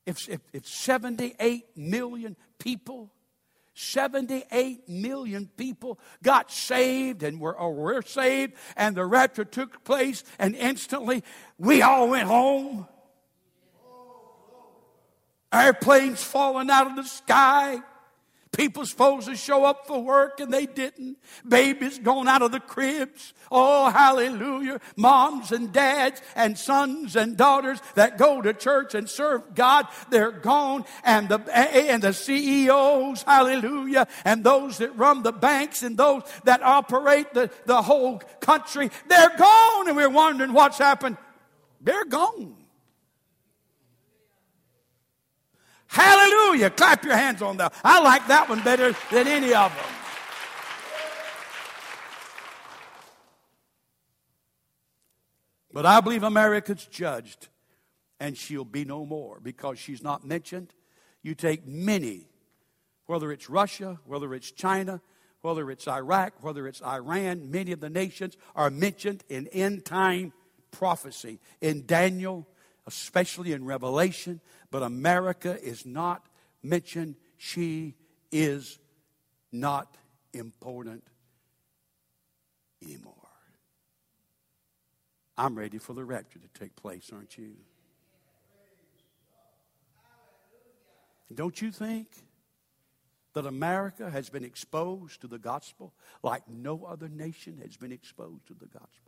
if, 0.06 0.30
if, 0.30 0.41
if 0.54 0.67
78 0.67 1.65
million 1.76 2.36
people 2.60 3.12
78 3.80 4.89
million 4.89 5.47
people 5.56 6.00
got 6.23 6.52
saved 6.52 7.21
and 7.21 7.39
were, 7.39 7.56
or 7.56 7.76
were 7.76 8.02
saved, 8.02 8.54
and 8.76 8.97
the 8.97 9.06
rapture 9.06 9.45
took 9.45 9.84
place, 9.84 10.23
and 10.39 10.56
instantly 10.56 11.23
we 11.60 11.84
all 11.84 12.10
went 12.10 12.28
home. 12.28 12.88
Airplanes 15.54 16.23
falling 16.23 16.71
out 16.71 16.88
of 16.88 16.95
the 16.95 17.04
sky. 17.04 17.80
People 18.55 18.86
supposed 18.86 19.27
to 19.27 19.36
show 19.36 19.65
up 19.65 19.88
for 19.88 20.01
work 20.01 20.39
and 20.39 20.53
they 20.53 20.65
didn't. 20.65 21.17
Babies 21.47 21.99
going 21.99 22.27
out 22.27 22.41
of 22.41 22.51
the 22.51 22.60
cribs. 22.60 23.33
Oh, 23.51 23.89
hallelujah. 23.89 24.79
Moms 24.95 25.51
and 25.51 25.71
dads 25.71 26.21
and 26.36 26.57
sons 26.57 27.15
and 27.15 27.38
daughters 27.38 27.79
that 27.95 28.17
go 28.17 28.41
to 28.41 28.53
church 28.53 28.95
and 28.95 29.10
serve 29.10 29.53
God, 29.53 29.88
they're 30.10 30.31
gone. 30.31 30.86
And 31.03 31.29
the, 31.29 31.39
and 31.55 32.01
the 32.01 32.13
CEOs, 32.13 33.23
hallelujah, 33.23 34.07
and 34.25 34.43
those 34.43 34.77
that 34.79 34.97
run 34.97 35.23
the 35.23 35.33
banks 35.33 35.83
and 35.83 35.97
those 35.97 36.23
that 36.43 36.62
operate 36.63 37.33
the, 37.33 37.49
the 37.65 37.81
whole 37.81 38.19
country, 38.39 38.89
they're 39.07 39.38
gone. 39.38 39.88
And 39.88 39.97
we're 39.97 40.10
wondering 40.10 40.53
what's 40.53 40.77
happened. 40.77 41.17
They're 41.81 42.05
gone. 42.05 42.57
Hallelujah. 45.88 46.69
Clap 46.69 47.04
your 47.04 47.15
hands 47.15 47.41
on 47.41 47.58
that. 47.58 47.73
I 47.84 48.02
like 48.02 48.28
that 48.28 48.50
one 48.50 48.63
better 48.63 48.95
than 49.12 49.28
any 49.28 49.54
of 49.54 49.73
them. 49.73 49.86
But 55.71 55.86
I 55.86 56.02
believe 56.02 56.23
America's 56.23 56.86
judged, 56.86 57.50
and 58.19 58.36
she'll 58.36 58.65
be 58.65 58.84
no 58.84 59.06
more 59.06 59.39
because 59.39 59.78
she's 59.78 60.02
not 60.02 60.26
mentioned. 60.26 60.73
You 61.21 61.36
take 61.36 61.67
many, 61.67 62.28
whether 63.06 63.32
it's 63.32 63.47
Russia, 63.47 64.00
whether 64.06 64.34
it's 64.34 64.52
China, 64.52 65.02
whether 65.41 65.69
it's 65.69 65.88
Iraq, 65.88 66.34
whether 66.41 66.67
it's 66.67 66.82
Iran, 66.82 67.52
many 67.52 67.71
of 67.73 67.80
the 67.80 67.91
nations 67.91 68.38
are 68.56 68.71
mentioned 68.71 69.23
in 69.30 69.47
end 69.50 69.86
time 69.86 70.34
prophecy. 70.71 71.39
In 71.62 71.86
Daniel, 71.86 72.47
especially 72.88 73.52
in 73.52 73.65
Revelation, 73.65 74.39
but 74.71 74.82
America 74.82 75.62
is 75.62 75.86
not 75.86 76.26
mentioned. 76.63 77.15
She 77.38 77.95
is 78.32 78.80
not 79.52 79.97
important 80.34 81.04
anymore. 82.82 83.13
I'm 85.38 85.56
ready 85.56 85.78
for 85.78 85.93
the 85.93 86.04
rapture 86.04 86.39
to 86.39 86.60
take 86.60 86.76
place, 86.76 87.12
aren't 87.13 87.38
you? 87.38 87.52
Don't 91.34 91.62
you 91.62 91.71
think 91.71 92.08
that 93.34 93.45
America 93.45 94.10
has 94.10 94.30
been 94.30 94.45
exposed 94.45 95.21
to 95.21 95.28
the 95.28 95.38
gospel 95.38 95.93
like 96.23 96.47
no 96.47 96.86
other 96.86 97.10
nation 97.10 97.60
has 97.62 97.76
been 97.76 97.91
exposed 97.91 98.47
to 98.47 98.54
the 98.54 98.65
gospel? 98.65 99.07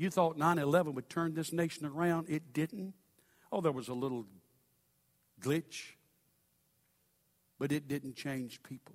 You 0.00 0.08
thought 0.08 0.38
9 0.38 0.58
11 0.58 0.94
would 0.94 1.10
turn 1.10 1.34
this 1.34 1.52
nation 1.52 1.84
around. 1.84 2.30
It 2.30 2.54
didn't. 2.54 2.94
Oh, 3.52 3.60
there 3.60 3.70
was 3.70 3.88
a 3.88 3.92
little 3.92 4.24
glitch, 5.42 5.90
but 7.58 7.70
it 7.70 7.86
didn't 7.86 8.16
change 8.16 8.62
people. 8.62 8.94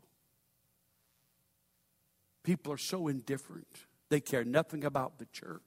People 2.41 2.73
are 2.73 2.79
so 2.79 3.07
indifferent. 3.07 3.67
They 4.09 4.19
care 4.19 4.43
nothing 4.43 4.83
about 4.83 5.19
the 5.19 5.27
church. 5.27 5.61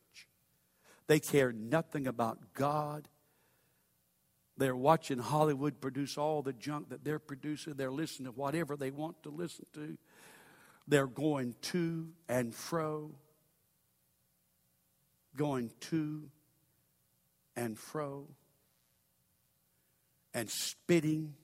They 1.06 1.20
care 1.20 1.52
nothing 1.52 2.08
about 2.08 2.52
God. 2.52 3.06
They're 4.56 4.74
watching 4.74 5.18
Hollywood 5.18 5.80
produce 5.80 6.18
all 6.18 6.42
the 6.42 6.52
junk 6.52 6.88
that 6.88 7.04
they're 7.04 7.20
producing. 7.20 7.74
They're 7.74 7.92
listening 7.92 8.32
to 8.32 8.36
whatever 8.36 8.76
they 8.76 8.90
want 8.90 9.22
to 9.22 9.30
listen 9.30 9.66
to. 9.74 9.96
They're 10.88 11.06
going 11.06 11.54
to 11.62 12.08
and 12.28 12.52
fro, 12.52 13.12
going 15.38 15.70
to 15.80 16.28
and 17.56 17.78
fro, 17.78 18.26
and 20.34 20.50
spitting 20.50 21.34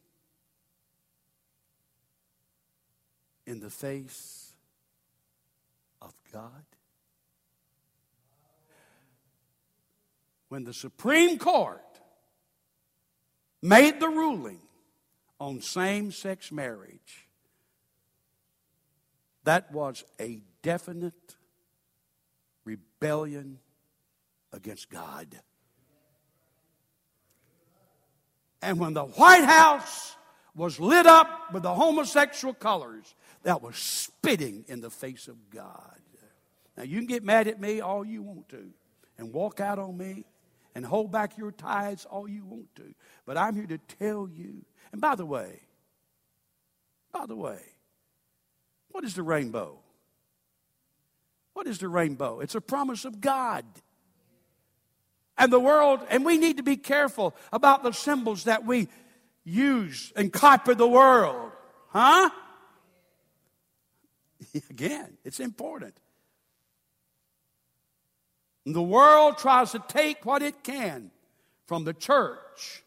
in 3.46 3.60
the 3.60 3.70
face 3.70 4.52
of 6.02 6.12
God. 6.32 6.64
When 10.48 10.64
the 10.64 10.74
Supreme 10.74 11.38
Court 11.38 11.80
made 13.62 13.98
the 13.98 14.08
ruling 14.08 14.60
on 15.40 15.60
same 15.60 16.12
sex 16.12 16.52
marriage, 16.52 17.28
that 19.44 19.72
was 19.72 20.04
a 20.20 20.40
definite 20.62 21.36
rebellion 22.64 23.58
against 24.54 24.88
God. 24.88 25.28
And 28.62 28.78
when 28.78 28.94
the 28.94 29.04
White 29.04 29.44
House 29.44 30.16
was 30.54 30.80
lit 30.80 31.06
up 31.06 31.52
with 31.52 31.62
the 31.62 31.74
homosexual 31.74 32.54
colors, 32.54 33.14
that 33.42 33.60
was 33.60 33.76
spitting 33.76 34.64
in 34.68 34.80
the 34.80 34.90
face 34.90 35.28
of 35.28 35.50
God. 35.50 35.98
Now, 36.76 36.84
you 36.84 36.98
can 36.98 37.06
get 37.06 37.22
mad 37.22 37.46
at 37.46 37.60
me 37.60 37.80
all 37.80 38.04
you 38.04 38.22
want 38.22 38.48
to 38.48 38.70
and 39.18 39.32
walk 39.32 39.60
out 39.60 39.78
on 39.78 39.96
me 39.96 40.24
and 40.74 40.84
hold 40.84 41.12
back 41.12 41.36
your 41.38 41.52
tithes 41.52 42.04
all 42.04 42.28
you 42.28 42.44
want 42.44 42.74
to. 42.76 42.94
But 43.26 43.36
I'm 43.36 43.54
here 43.54 43.66
to 43.66 43.78
tell 43.78 44.28
you. 44.28 44.64
And 44.92 45.00
by 45.00 45.14
the 45.14 45.26
way, 45.26 45.60
by 47.12 47.26
the 47.26 47.36
way, 47.36 47.60
what 48.88 49.04
is 49.04 49.14
the 49.14 49.22
rainbow? 49.22 49.78
What 51.52 51.66
is 51.66 51.78
the 51.78 51.88
rainbow? 51.88 52.40
It's 52.40 52.56
a 52.56 52.60
promise 52.60 53.04
of 53.04 53.20
God. 53.20 53.64
And 55.36 55.52
the 55.52 55.60
world, 55.60 56.00
and 56.10 56.24
we 56.24 56.38
need 56.38 56.58
to 56.58 56.62
be 56.62 56.76
careful 56.76 57.34
about 57.52 57.82
the 57.82 57.92
symbols 57.92 58.44
that 58.44 58.64
we 58.64 58.88
use 59.44 60.12
and 60.16 60.32
copy 60.32 60.74
the 60.74 60.86
world. 60.86 61.50
Huh? 61.88 62.30
Again, 64.70 65.16
it's 65.24 65.40
important. 65.40 65.94
The 68.66 68.82
world 68.82 69.38
tries 69.38 69.72
to 69.72 69.82
take 69.88 70.24
what 70.24 70.42
it 70.42 70.62
can 70.62 71.10
from 71.66 71.84
the 71.84 71.92
church, 71.92 72.82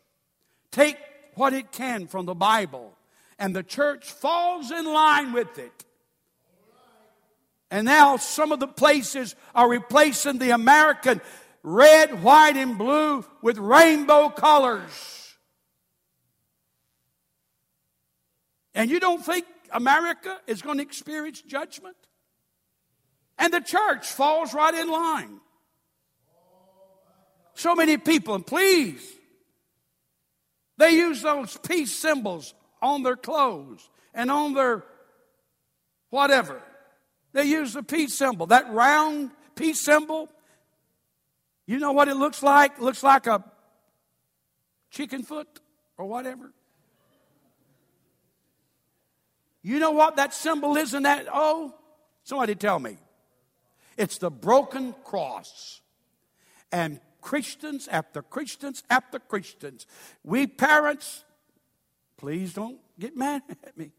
take 0.71 0.97
what 1.35 1.53
it 1.53 1.71
can 1.71 2.07
from 2.07 2.25
the 2.25 2.33
Bible, 2.33 2.93
and 3.37 3.55
the 3.55 3.61
church 3.61 4.11
falls 4.11 4.71
in 4.71 4.85
line 4.85 5.33
with 5.33 5.59
it. 5.59 5.85
And 7.69 7.85
now 7.85 8.17
some 8.17 8.51
of 8.51 8.59
the 8.59 8.67
places 8.67 9.35
are 9.53 9.69
replacing 9.69 10.39
the 10.39 10.51
American 10.51 11.21
red, 11.67 12.23
white, 12.23 12.55
and 12.55 12.77
blue 12.77 13.25
with 13.41 13.57
rainbow 13.57 14.29
colors. 14.29 15.35
And 18.73 18.89
you 18.89 19.01
don't 19.01 19.23
think 19.23 19.45
America 19.71 20.39
is 20.47 20.61
going 20.61 20.77
to 20.77 20.83
experience 20.83 21.41
judgment? 21.41 21.97
And 23.37 23.53
the 23.53 23.59
church 23.59 24.07
falls 24.07 24.53
right 24.53 24.73
in 24.73 24.89
line. 24.89 25.41
So 27.53 27.75
many 27.75 27.97
people, 27.97 28.35
and 28.35 28.47
please, 28.47 29.01
they 30.77 30.91
use 30.91 31.21
those 31.21 31.57
peace 31.57 31.93
symbols 31.93 32.53
on 32.81 33.03
their 33.03 33.17
clothes 33.17 33.89
and 34.13 34.31
on 34.31 34.53
their 34.53 34.85
whatever. 36.11 36.61
They 37.33 37.43
use 37.43 37.73
the 37.73 37.83
peace 37.83 38.17
symbol, 38.17 38.45
that 38.47 38.71
round 38.71 39.31
peace 39.55 39.83
symbol. 39.83 40.29
You 41.67 41.79
know 41.79 41.91
what 41.91 42.07
it 42.07 42.15
looks 42.15 42.41
like? 42.41 42.77
It 42.77 42.81
looks 42.81 43.03
like 43.03 43.27
a 43.27 43.43
chicken 44.89 45.21
foot 45.21 45.59
or 45.97 46.05
whatever. 46.07 46.53
You 49.61 49.79
know 49.79 49.91
what 49.91 50.15
that 50.15 50.33
symbol 50.33 50.77
is 50.77 50.93
in 50.93 51.03
that? 51.03 51.27
Oh, 51.31 51.75
somebody 52.23 52.55
tell 52.55 52.79
me. 52.79 52.97
It's 53.97 54.17
the 54.17 54.31
broken 54.31 54.95
cross. 55.03 55.81
And 56.71 57.01
Christians 57.19 57.89
after 57.89 58.21
Christians 58.21 58.83
after 58.89 59.19
Christians. 59.19 59.85
We 60.23 60.47
parents, 60.47 61.25
please 62.15 62.53
don't 62.53 62.79
get 62.97 63.17
mad 63.17 63.41
at 63.49 63.77
me. 63.77 63.91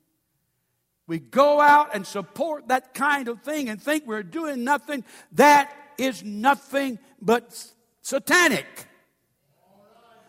We 1.07 1.19
go 1.19 1.61
out 1.61 1.95
and 1.95 2.07
support 2.07 2.69
that 2.69 2.95
kind 2.95 3.29
of 3.29 3.43
thing 3.43 3.69
and 3.69 3.81
think 3.81 4.07
we're 4.07 4.23
doing 4.23 4.65
nothing. 4.65 5.05
That 5.33 5.75
is 5.99 6.23
nothing 6.23 6.99
but 7.21 7.67
satanic. 8.03 8.67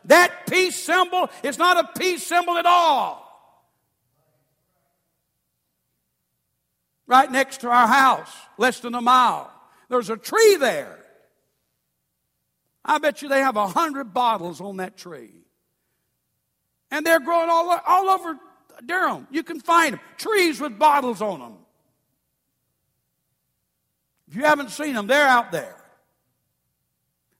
That 0.05 0.47
peace 0.47 0.75
symbol 0.75 1.29
is 1.43 1.57
not 1.57 1.77
a 1.77 1.99
peace 1.99 2.25
symbol 2.25 2.57
at 2.57 2.65
all. 2.65 3.25
Right 7.05 7.31
next 7.31 7.61
to 7.61 7.69
our 7.69 7.87
house, 7.87 8.31
less 8.57 8.79
than 8.79 8.95
a 8.95 9.01
mile, 9.01 9.51
there's 9.89 10.09
a 10.09 10.17
tree 10.17 10.57
there. 10.59 10.99
I 12.83 12.97
bet 12.97 13.21
you 13.21 13.29
they 13.29 13.41
have 13.41 13.57
a 13.57 13.67
hundred 13.67 14.13
bottles 14.13 14.61
on 14.61 14.77
that 14.77 14.97
tree. 14.97 15.31
And 16.91 17.05
they're 17.05 17.19
growing 17.19 17.49
all, 17.49 17.79
all 17.85 18.09
over 18.09 18.39
Durham. 18.85 19.27
You 19.31 19.43
can 19.43 19.59
find 19.59 19.93
them. 19.93 20.01
Trees 20.17 20.59
with 20.59 20.79
bottles 20.79 21.21
on 21.21 21.39
them. 21.39 21.57
If 24.29 24.35
you 24.35 24.43
haven't 24.43 24.69
seen 24.69 24.93
them, 24.93 25.07
they're 25.07 25.27
out 25.27 25.51
there. 25.51 25.75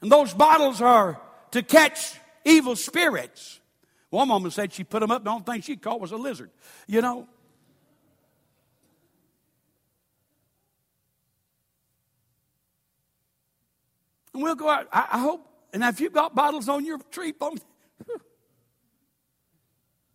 And 0.01 0.11
those 0.11 0.33
bottles 0.33 0.81
are 0.81 1.21
to 1.51 1.61
catch 1.61 2.15
evil 2.43 2.75
spirits. 2.75 3.59
One 4.09 4.27
woman 4.29 4.49
said 4.49 4.73
she 4.73 4.83
put 4.83 5.01
them 5.01 5.11
up, 5.11 5.23
the 5.23 5.29
only 5.29 5.43
thing 5.43 5.61
she 5.61 5.75
caught 5.75 6.01
was 6.01 6.11
a 6.11 6.17
lizard. 6.17 6.49
You 6.87 7.01
know? 7.01 7.27
And 14.33 14.41
we'll 14.41 14.55
go 14.55 14.69
out. 14.69 14.87
I, 14.91 15.09
I 15.11 15.19
hope, 15.19 15.47
and 15.73 15.83
if 15.83 15.99
you've 15.99 16.13
got 16.13 16.33
bottles 16.33 16.69
on 16.69 16.85
your 16.85 16.97
tree, 17.11 17.33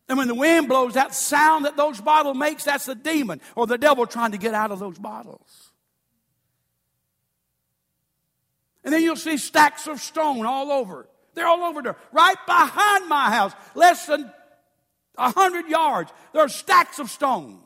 and 0.08 0.18
when 0.18 0.26
the 0.26 0.34
wind 0.34 0.68
blows, 0.68 0.94
that 0.94 1.14
sound 1.14 1.66
that 1.66 1.76
those 1.76 2.00
bottles 2.00 2.36
makes, 2.36 2.64
that's 2.64 2.86
the 2.86 2.96
demon 2.96 3.40
or 3.54 3.68
the 3.68 3.78
devil 3.78 4.06
trying 4.06 4.32
to 4.32 4.38
get 4.38 4.54
out 4.54 4.72
of 4.72 4.80
those 4.80 4.98
bottles. 4.98 5.63
And 8.84 8.92
then 8.92 9.02
you'll 9.02 9.16
see 9.16 9.38
stacks 9.38 9.86
of 9.86 10.00
stone 10.00 10.44
all 10.44 10.70
over. 10.70 11.08
They're 11.34 11.46
all 11.46 11.64
over 11.64 11.82
there. 11.82 11.96
Right 12.12 12.36
behind 12.46 13.08
my 13.08 13.30
house, 13.30 13.52
less 13.74 14.06
than 14.06 14.30
a 15.16 15.32
hundred 15.32 15.68
yards, 15.68 16.12
there 16.32 16.42
are 16.42 16.48
stacks 16.48 16.98
of 16.98 17.10
stones. 17.10 17.60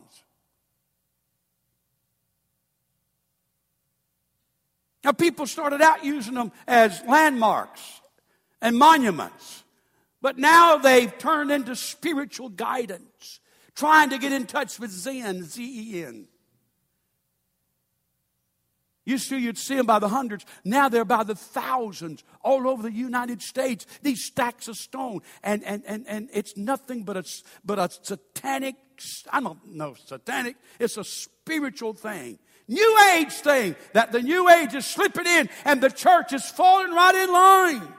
Now, 5.04 5.12
people 5.12 5.46
started 5.46 5.80
out 5.80 6.04
using 6.04 6.34
them 6.34 6.52
as 6.66 7.02
landmarks 7.06 7.80
and 8.60 8.76
monuments, 8.76 9.64
but 10.20 10.36
now 10.36 10.76
they've 10.76 11.16
turned 11.18 11.50
into 11.50 11.76
spiritual 11.76 12.48
guidance, 12.48 13.40
trying 13.74 14.10
to 14.10 14.18
get 14.18 14.32
in 14.32 14.46
touch 14.46 14.78
with 14.78 14.90
Zen, 14.90 15.44
Z 15.44 15.62
E 15.62 16.04
N. 16.04 16.26
Used 19.08 19.30
to, 19.30 19.38
you'd 19.38 19.56
see 19.56 19.74
them 19.74 19.86
by 19.86 20.00
the 20.00 20.08
hundreds. 20.10 20.44
Now 20.66 20.90
they're 20.90 21.02
by 21.02 21.24
the 21.24 21.34
thousands 21.34 22.22
all 22.42 22.68
over 22.68 22.82
the 22.82 22.92
United 22.92 23.40
States. 23.40 23.86
These 24.02 24.22
stacks 24.22 24.68
of 24.68 24.76
stone. 24.76 25.22
And, 25.42 25.64
and, 25.64 25.82
and, 25.86 26.06
and 26.06 26.28
it's 26.30 26.58
nothing 26.58 27.04
but 27.04 27.16
a, 27.16 27.24
but 27.64 27.78
a 27.78 27.88
satanic, 28.02 28.76
I 29.30 29.40
don't 29.40 29.66
know, 29.66 29.94
satanic. 29.94 30.56
It's 30.78 30.98
a 30.98 31.04
spiritual 31.04 31.94
thing. 31.94 32.38
New 32.68 32.98
Age 33.14 33.32
thing 33.32 33.76
that 33.94 34.12
the 34.12 34.20
New 34.20 34.50
Age 34.50 34.74
is 34.74 34.84
slipping 34.84 35.26
in 35.26 35.48
and 35.64 35.80
the 35.80 35.88
church 35.88 36.34
is 36.34 36.44
falling 36.44 36.92
right 36.92 37.14
in 37.14 37.32
line. 37.32 37.94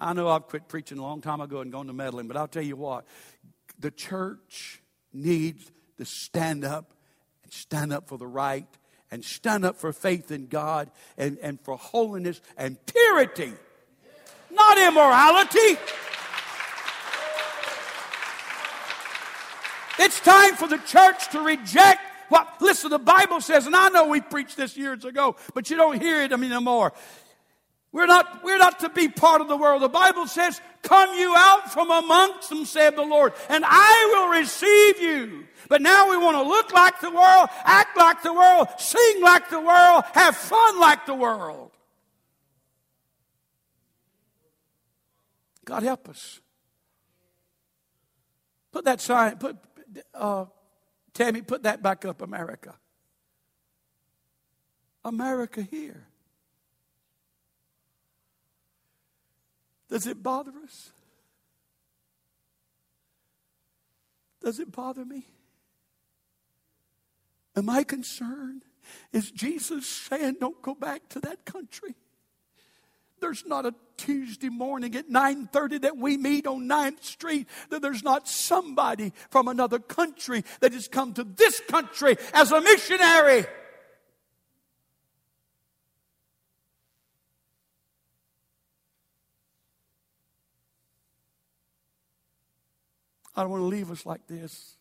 I 0.00 0.14
know 0.14 0.28
I've 0.28 0.46
quit 0.46 0.66
preaching 0.66 0.96
a 0.96 1.02
long 1.02 1.20
time 1.20 1.42
ago 1.42 1.60
and 1.60 1.70
gone 1.70 1.88
to 1.88 1.92
meddling, 1.92 2.26
but 2.26 2.38
I'll 2.38 2.48
tell 2.48 2.62
you 2.62 2.76
what, 2.76 3.04
the 3.78 3.90
church 3.90 4.80
needs 5.12 5.70
to 6.00 6.06
stand 6.06 6.64
up 6.64 6.92
and 7.44 7.52
stand 7.52 7.92
up 7.92 8.08
for 8.08 8.18
the 8.18 8.26
right 8.26 8.66
and 9.10 9.24
stand 9.24 9.64
up 9.64 9.76
for 9.76 9.92
faith 9.92 10.30
in 10.30 10.46
God 10.46 10.90
and, 11.16 11.38
and 11.42 11.60
for 11.60 11.76
holiness 11.76 12.40
and 12.56 12.76
purity, 12.86 13.52
not 14.50 14.78
immorality. 14.78 15.78
It's 19.98 20.20
time 20.20 20.54
for 20.56 20.66
the 20.66 20.78
church 20.78 21.30
to 21.32 21.40
reject 21.40 22.00
what, 22.30 22.48
listen, 22.60 22.90
the 22.90 22.98
Bible 22.98 23.40
says, 23.40 23.66
and 23.66 23.74
I 23.74 23.88
know 23.88 24.06
we 24.06 24.20
preached 24.20 24.56
this 24.56 24.76
years 24.76 25.04
ago, 25.04 25.36
but 25.52 25.68
you 25.68 25.76
don't 25.76 26.00
hear 26.00 26.22
it 26.22 26.32
anymore. 26.32 26.92
We're 27.92 28.06
not, 28.06 28.44
we're 28.44 28.58
not 28.58 28.80
to 28.80 28.88
be 28.88 29.08
part 29.08 29.40
of 29.40 29.48
the 29.48 29.56
world. 29.56 29.82
The 29.82 29.88
Bible 29.88 30.26
says, 30.28 30.60
Come 30.82 31.12
you 31.18 31.34
out 31.36 31.72
from 31.72 31.90
amongst 31.90 32.48
them, 32.48 32.64
said 32.64 32.96
the 32.96 33.02
Lord, 33.02 33.32
and 33.48 33.64
I 33.66 34.10
will 34.12 34.38
receive 34.38 35.00
you. 35.00 35.46
But 35.68 35.82
now 35.82 36.10
we 36.10 36.16
want 36.16 36.36
to 36.36 36.42
look 36.42 36.72
like 36.72 37.00
the 37.00 37.10
world, 37.10 37.48
act 37.64 37.96
like 37.96 38.22
the 38.22 38.32
world, 38.32 38.68
sing 38.78 39.22
like 39.22 39.50
the 39.50 39.60
world, 39.60 40.04
have 40.12 40.36
fun 40.36 40.80
like 40.80 41.06
the 41.06 41.14
world. 41.14 41.72
God 45.64 45.82
help 45.82 46.08
us. 46.08 46.40
Put 48.72 48.84
that 48.84 49.00
sign, 49.00 49.36
put, 49.36 49.56
uh, 50.14 50.46
Tammy, 51.12 51.42
put 51.42 51.64
that 51.64 51.82
back 51.82 52.04
up, 52.04 52.22
America. 52.22 52.74
America 55.04 55.62
here. 55.62 56.06
Does 59.90 60.06
it 60.06 60.22
bother 60.22 60.52
us? 60.64 60.92
Does 64.42 64.60
it 64.60 64.72
bother 64.72 65.04
me? 65.04 65.26
Am 67.56 67.68
I 67.68 67.82
concerned? 67.82 68.62
Is 69.12 69.30
Jesus 69.30 69.86
saying, 69.86 70.36
don't 70.40 70.62
go 70.62 70.74
back 70.74 71.08
to 71.10 71.20
that 71.20 71.44
country? 71.44 71.94
There's 73.20 73.44
not 73.44 73.66
a 73.66 73.74
Tuesday 73.98 74.48
morning 74.48 74.94
at 74.96 75.10
9:30 75.10 75.82
that 75.82 75.98
we 75.98 76.16
meet 76.16 76.46
on 76.46 76.66
9th 76.66 77.04
Street 77.04 77.46
that 77.68 77.82
there's 77.82 78.02
not 78.02 78.26
somebody 78.26 79.12
from 79.28 79.46
another 79.46 79.78
country 79.78 80.42
that 80.60 80.72
has 80.72 80.88
come 80.88 81.12
to 81.14 81.24
this 81.24 81.60
country 81.68 82.16
as 82.32 82.50
a 82.50 82.62
missionary. 82.62 83.44
I 93.34 93.42
don't 93.42 93.50
want 93.50 93.62
to 93.62 93.66
leave 93.66 93.90
us 93.90 94.04
like 94.04 94.26
this, 94.26 94.76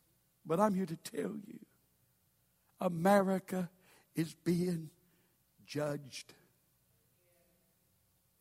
but 0.45 0.60
I'm 0.60 0.74
here 0.74 0.86
to 0.86 0.95
tell 0.97 1.32
you 1.45 1.60
America 2.82 3.70
is 4.16 4.34
being 4.43 4.89
judged. 5.66 6.34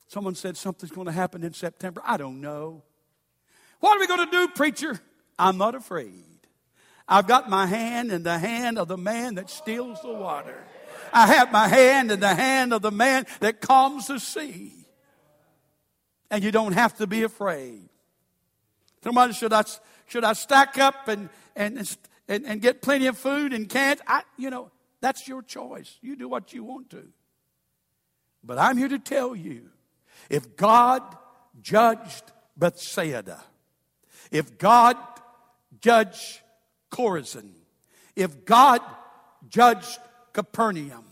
Someone 0.06 0.34
said 0.34 0.56
something's 0.56 0.92
going 0.92 1.06
to 1.06 1.12
happen 1.12 1.44
in 1.44 1.52
September. 1.52 2.00
I 2.04 2.16
don't 2.16 2.40
know. 2.40 2.82
What 3.80 3.96
are 3.96 4.00
we 4.00 4.06
going 4.06 4.24
to 4.24 4.30
do, 4.30 4.48
preacher? 4.48 4.98
I'm 5.38 5.58
not 5.58 5.74
afraid. 5.74 6.24
I've 7.06 7.26
got 7.26 7.48
my 7.48 7.66
hand 7.66 8.10
in 8.10 8.22
the 8.22 8.38
hand 8.38 8.78
of 8.78 8.88
the 8.88 8.96
man 8.96 9.36
that 9.36 9.50
steals 9.50 10.00
the 10.02 10.12
water. 10.12 10.64
I 11.12 11.26
have 11.26 11.52
my 11.52 11.68
hand 11.68 12.10
in 12.10 12.20
the 12.20 12.34
hand 12.34 12.72
of 12.72 12.82
the 12.82 12.90
man 12.90 13.26
that 13.40 13.60
calms 13.60 14.08
the 14.08 14.18
sea. 14.18 14.72
And 16.30 16.44
you 16.44 16.50
don't 16.50 16.72
have 16.72 16.96
to 16.98 17.06
be 17.06 17.22
afraid. 17.22 17.88
Somebody, 19.02 19.32
should 19.32 19.52
I, 19.52 19.64
should 20.06 20.24
I 20.24 20.32
stack 20.32 20.78
up 20.78 21.08
and, 21.08 21.28
and, 21.54 21.96
and, 22.28 22.46
and 22.46 22.60
get 22.60 22.82
plenty 22.82 23.06
of 23.06 23.16
food 23.16 23.52
and 23.52 23.68
cans? 23.68 24.00
I, 24.06 24.22
you 24.36 24.50
know, 24.50 24.70
that's 25.00 25.28
your 25.28 25.42
choice. 25.42 25.98
You 26.00 26.16
do 26.16 26.28
what 26.28 26.52
you 26.52 26.64
want 26.64 26.90
to. 26.90 27.08
But 28.42 28.58
I'm 28.58 28.76
here 28.76 28.88
to 28.88 28.98
tell 28.98 29.34
you 29.34 29.70
if 30.30 30.56
God 30.56 31.02
judged 31.60 32.24
Bethsaida, 32.56 33.42
if 34.30 34.58
God 34.58 34.96
judged 35.80 36.40
Chorazin, 36.90 37.50
if 38.16 38.44
God 38.44 38.80
judged 39.48 39.98
Capernaum, 40.32 41.04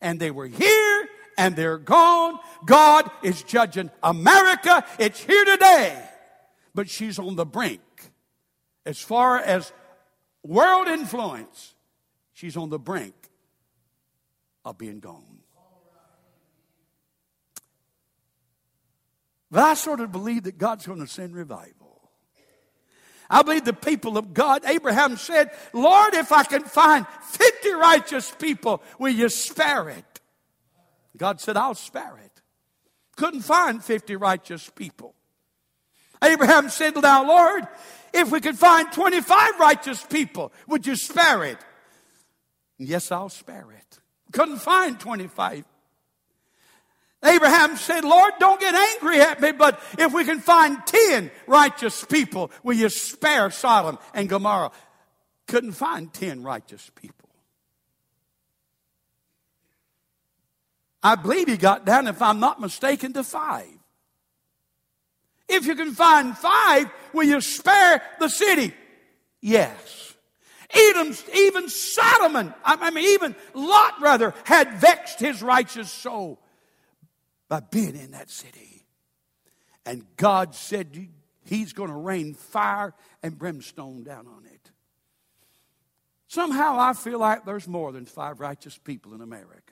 and 0.00 0.18
they 0.18 0.30
were 0.30 0.46
here 0.46 1.08
and 1.38 1.56
they're 1.56 1.78
gone, 1.78 2.38
God 2.66 3.10
is 3.22 3.42
judging 3.42 3.90
America. 4.02 4.84
It's 4.98 5.20
here 5.20 5.44
today, 5.44 6.02
but 6.74 6.88
she's 6.88 7.18
on 7.18 7.36
the 7.36 7.46
brink. 7.46 7.80
As 8.84 9.00
far 9.00 9.38
as 9.38 9.72
world 10.42 10.88
influence, 10.88 11.74
she's 12.32 12.56
on 12.56 12.70
the 12.70 12.78
brink 12.78 13.14
of 14.64 14.78
being 14.78 15.00
gone. 15.00 15.38
But 19.50 19.64
I 19.64 19.74
sort 19.74 20.00
of 20.00 20.10
believe 20.10 20.44
that 20.44 20.56
God's 20.56 20.86
going 20.86 21.00
to 21.00 21.06
send 21.06 21.34
revival. 21.34 22.00
I 23.28 23.42
believe 23.42 23.64
the 23.64 23.72
people 23.72 24.18
of 24.18 24.34
God, 24.34 24.64
Abraham 24.64 25.16
said, 25.16 25.50
Lord, 25.72 26.14
if 26.14 26.32
I 26.32 26.44
can 26.44 26.64
find 26.64 27.06
50 27.06 27.72
righteous 27.72 28.30
people, 28.30 28.82
will 28.98 29.12
you 29.12 29.28
spare 29.28 29.88
it? 29.90 30.20
God 31.16 31.40
said, 31.40 31.56
I'll 31.56 31.74
spare 31.74 32.18
it. 32.24 32.42
Couldn't 33.16 33.42
find 33.42 33.82
50 33.82 34.16
righteous 34.16 34.70
people. 34.70 35.14
Abraham 36.22 36.68
said, 36.68 36.96
Now, 36.96 37.26
Lord, 37.26 37.66
if 38.12 38.30
we 38.30 38.40
could 38.40 38.58
find 38.58 38.90
25 38.92 39.58
righteous 39.58 40.02
people, 40.04 40.52
would 40.68 40.86
you 40.86 40.96
spare 40.96 41.44
it? 41.44 41.58
Yes, 42.78 43.10
I'll 43.10 43.28
spare 43.28 43.66
it. 43.72 43.98
Couldn't 44.32 44.58
find 44.58 44.98
25 44.98 45.64
Abraham 47.24 47.76
said, 47.76 48.04
Lord, 48.04 48.32
don't 48.40 48.60
get 48.60 48.74
angry 48.74 49.20
at 49.20 49.40
me, 49.40 49.52
but 49.52 49.80
if 49.96 50.12
we 50.12 50.24
can 50.24 50.40
find 50.40 50.84
10 50.84 51.30
righteous 51.46 52.04
people, 52.04 52.50
will 52.64 52.74
you 52.74 52.88
spare 52.88 53.50
Sodom 53.50 53.98
and 54.12 54.28
Gomorrah? 54.28 54.72
Couldn't 55.46 55.72
find 55.72 56.12
10 56.12 56.42
righteous 56.42 56.90
people. 56.96 57.28
I 61.02 61.14
believe 61.14 61.48
he 61.48 61.56
got 61.56 61.84
down, 61.84 62.08
if 62.08 62.20
I'm 62.20 62.40
not 62.40 62.60
mistaken, 62.60 63.12
to 63.12 63.24
five. 63.24 63.66
If 65.52 65.66
you 65.66 65.74
can 65.74 65.92
find 65.92 66.36
five, 66.36 66.90
will 67.12 67.24
you 67.24 67.40
spare 67.40 68.02
the 68.18 68.28
city? 68.28 68.72
Yes. 69.40 70.14
Even, 70.74 71.14
even 71.34 71.68
Solomon, 71.68 72.54
I 72.64 72.90
mean, 72.90 73.04
even 73.04 73.36
Lot, 73.52 74.00
rather, 74.00 74.34
had 74.44 74.80
vexed 74.80 75.20
his 75.20 75.42
righteous 75.42 75.90
soul 75.90 76.40
by 77.48 77.60
being 77.60 77.96
in 77.96 78.12
that 78.12 78.30
city. 78.30 78.86
And 79.84 80.06
God 80.16 80.54
said 80.54 81.08
He's 81.44 81.72
going 81.72 81.90
to 81.90 81.96
rain 81.96 82.34
fire 82.34 82.94
and 83.22 83.36
brimstone 83.36 84.04
down 84.04 84.26
on 84.26 84.46
it. 84.46 84.70
Somehow 86.28 86.78
I 86.78 86.94
feel 86.94 87.18
like 87.18 87.44
there's 87.44 87.68
more 87.68 87.92
than 87.92 88.06
five 88.06 88.40
righteous 88.40 88.78
people 88.78 89.12
in 89.12 89.20
America. 89.20 89.71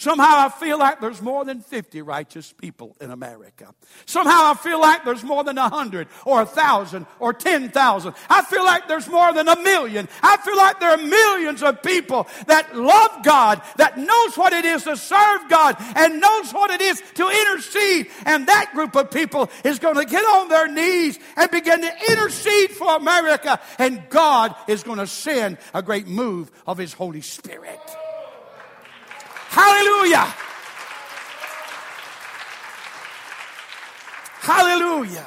Somehow 0.00 0.46
I 0.46 0.48
feel 0.48 0.78
like 0.78 1.02
there's 1.02 1.20
more 1.20 1.44
than 1.44 1.60
50 1.60 2.00
righteous 2.00 2.54
people 2.54 2.96
in 3.02 3.10
America. 3.10 3.74
Somehow 4.06 4.50
I 4.50 4.54
feel 4.54 4.80
like 4.80 5.04
there's 5.04 5.22
more 5.22 5.44
than 5.44 5.56
100 5.56 6.08
or 6.24 6.36
1,000 6.36 7.04
or 7.18 7.34
10,000. 7.34 8.14
I 8.30 8.42
feel 8.44 8.64
like 8.64 8.88
there's 8.88 9.06
more 9.08 9.30
than 9.34 9.46
a 9.46 9.60
million. 9.60 10.08
I 10.22 10.38
feel 10.38 10.56
like 10.56 10.80
there 10.80 10.92
are 10.92 10.96
millions 10.96 11.62
of 11.62 11.82
people 11.82 12.26
that 12.46 12.74
love 12.74 13.22
God, 13.22 13.60
that 13.76 13.98
knows 13.98 14.38
what 14.38 14.54
it 14.54 14.64
is 14.64 14.84
to 14.84 14.96
serve 14.96 15.50
God, 15.50 15.76
and 15.94 16.18
knows 16.18 16.50
what 16.52 16.70
it 16.70 16.80
is 16.80 17.02
to 17.16 17.28
intercede. 17.28 18.06
And 18.24 18.46
that 18.46 18.70
group 18.72 18.96
of 18.96 19.10
people 19.10 19.50
is 19.66 19.78
going 19.78 19.96
to 19.96 20.06
get 20.06 20.24
on 20.24 20.48
their 20.48 20.68
knees 20.68 21.18
and 21.36 21.50
begin 21.50 21.82
to 21.82 21.92
intercede 22.08 22.70
for 22.70 22.96
America. 22.96 23.60
And 23.78 24.08
God 24.08 24.54
is 24.66 24.82
going 24.82 24.98
to 24.98 25.06
send 25.06 25.58
a 25.74 25.82
great 25.82 26.06
move 26.06 26.50
of 26.66 26.78
His 26.78 26.94
Holy 26.94 27.20
Spirit. 27.20 27.78
Hallelujah. 29.50 30.34
Hallelujah. 34.40 35.26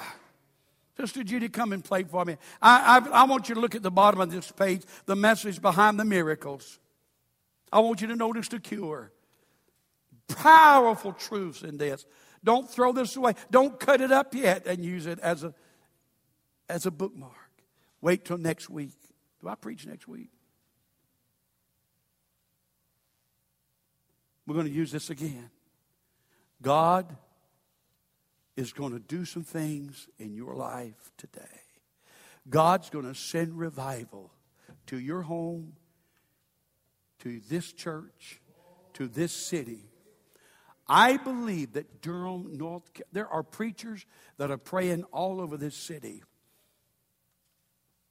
Sister 0.96 1.24
Judy, 1.24 1.50
come 1.50 1.74
and 1.74 1.84
play 1.84 2.04
for 2.04 2.24
me. 2.24 2.38
I, 2.62 3.00
I, 3.00 3.10
I, 3.10 3.24
want 3.26 3.50
you 3.50 3.56
to 3.56 3.62
look 3.62 3.76
at 3.76 3.84
the 3.84 3.92
bottom 3.92 4.22
of 4.22 4.32
this 4.32 4.50
page, 4.52 4.84
the 5.06 5.16
message 5.16 5.62
behind 5.62 6.00
the 6.00 6.06
miracles. 6.06 6.80
I 7.72 7.80
want 7.80 8.02
you 8.02 8.08
to 8.08 8.16
notice 8.16 8.48
the 8.48 8.60
cure. 8.60 9.12
Powerful 10.30 11.12
truths 11.12 11.62
in 11.64 11.78
this. 11.78 12.06
Don't 12.44 12.70
throw 12.70 12.94
this 12.94 13.16
away. 13.18 13.34
Don't 13.52 13.78
cut 13.78 14.00
it 14.00 14.12
up 14.12 14.34
yet 14.34 14.66
and 14.66 14.86
use 14.86 15.06
it 15.06 15.20
as 15.20 15.44
a, 15.44 15.54
as 16.70 16.86
a 16.86 16.92
bookmark. 16.92 17.34
Wait 18.00 18.24
till 18.24 18.38
next 18.38 18.70
week. 18.70 18.94
Do 19.42 19.50
I 19.50 19.56
preach 19.56 19.86
next 19.86 20.08
week? 20.08 20.30
We're 24.46 24.56
going 24.56 24.68
to 24.68 24.74
use 24.74 24.92
this 24.92 25.10
again. 25.10 25.50
God 26.62 27.16
is 28.56 28.74
going 28.74 28.94
to 28.94 29.00
do 29.00 29.26
some 29.26 29.44
things 29.44 30.08
in 30.20 30.34
your 30.34 30.56
life 30.56 31.12
today. 31.18 31.42
God's 32.50 32.90
going 32.90 33.06
to 33.06 33.16
send 33.16 33.58
revival 33.58 34.32
to 34.88 35.00
your 35.00 35.22
home, 35.22 35.74
to 37.20 37.40
this 37.50 37.72
church, 37.72 38.42
to 38.94 39.08
this 39.08 39.32
city. 39.32 39.90
I 40.88 41.18
believe 41.18 41.74
that 41.74 42.02
Durham, 42.02 42.58
North, 42.58 42.84
there 43.12 43.28
are 43.28 43.44
preachers 43.44 44.06
that 44.38 44.52
are 44.52 44.58
praying 44.58 45.04
all 45.06 45.40
over 45.40 45.56
this 45.56 45.76
city. 45.76 46.22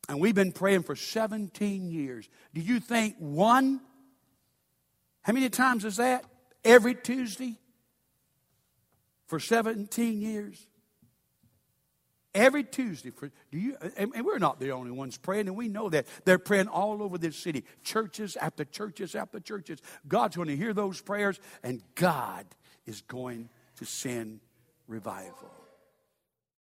And 0.09 0.19
we've 0.19 0.35
been 0.35 0.53
praying 0.53 0.83
for 0.83 0.97
17 0.97 1.91
years. 1.91 2.29
Do 2.55 2.61
you 2.61 2.81
think 2.81 3.17
one? 3.19 3.81
How 5.23 5.33
many 5.33 5.49
times 5.49 5.85
is 5.85 5.97
that? 5.97 6.25
Every 6.65 6.95
Tuesday? 6.95 7.59
For 9.27 9.41
17 9.41 10.21
years? 10.21 10.67
Every 12.35 12.65
Tuesday 12.65 13.11
for 13.11 13.31
do 13.51 13.59
you 13.59 13.77
and 13.97 14.11
we're 14.25 14.39
not 14.39 14.59
the 14.59 14.71
only 14.71 14.91
ones 14.91 15.19
praying, 15.19 15.49
and 15.49 15.57
we 15.57 15.69
know 15.69 15.91
that. 15.91 16.07
They're 16.25 16.39
praying 16.39 16.69
all 16.69 17.03
over 17.03 17.19
this 17.19 17.37
city. 17.37 17.65
Churches 17.85 18.37
after 18.37 18.65
churches 18.65 19.15
after 19.15 19.39
churches. 19.39 19.81
God's 20.09 20.37
going 20.37 20.49
to 20.49 20.57
hear 20.57 20.73
those 20.73 21.01
prayers, 21.03 21.39
and 21.63 21.83
God 21.95 22.47
is 22.87 23.03
going 23.03 23.51
to 23.77 23.85
send 23.85 24.41
revival. 24.89 25.51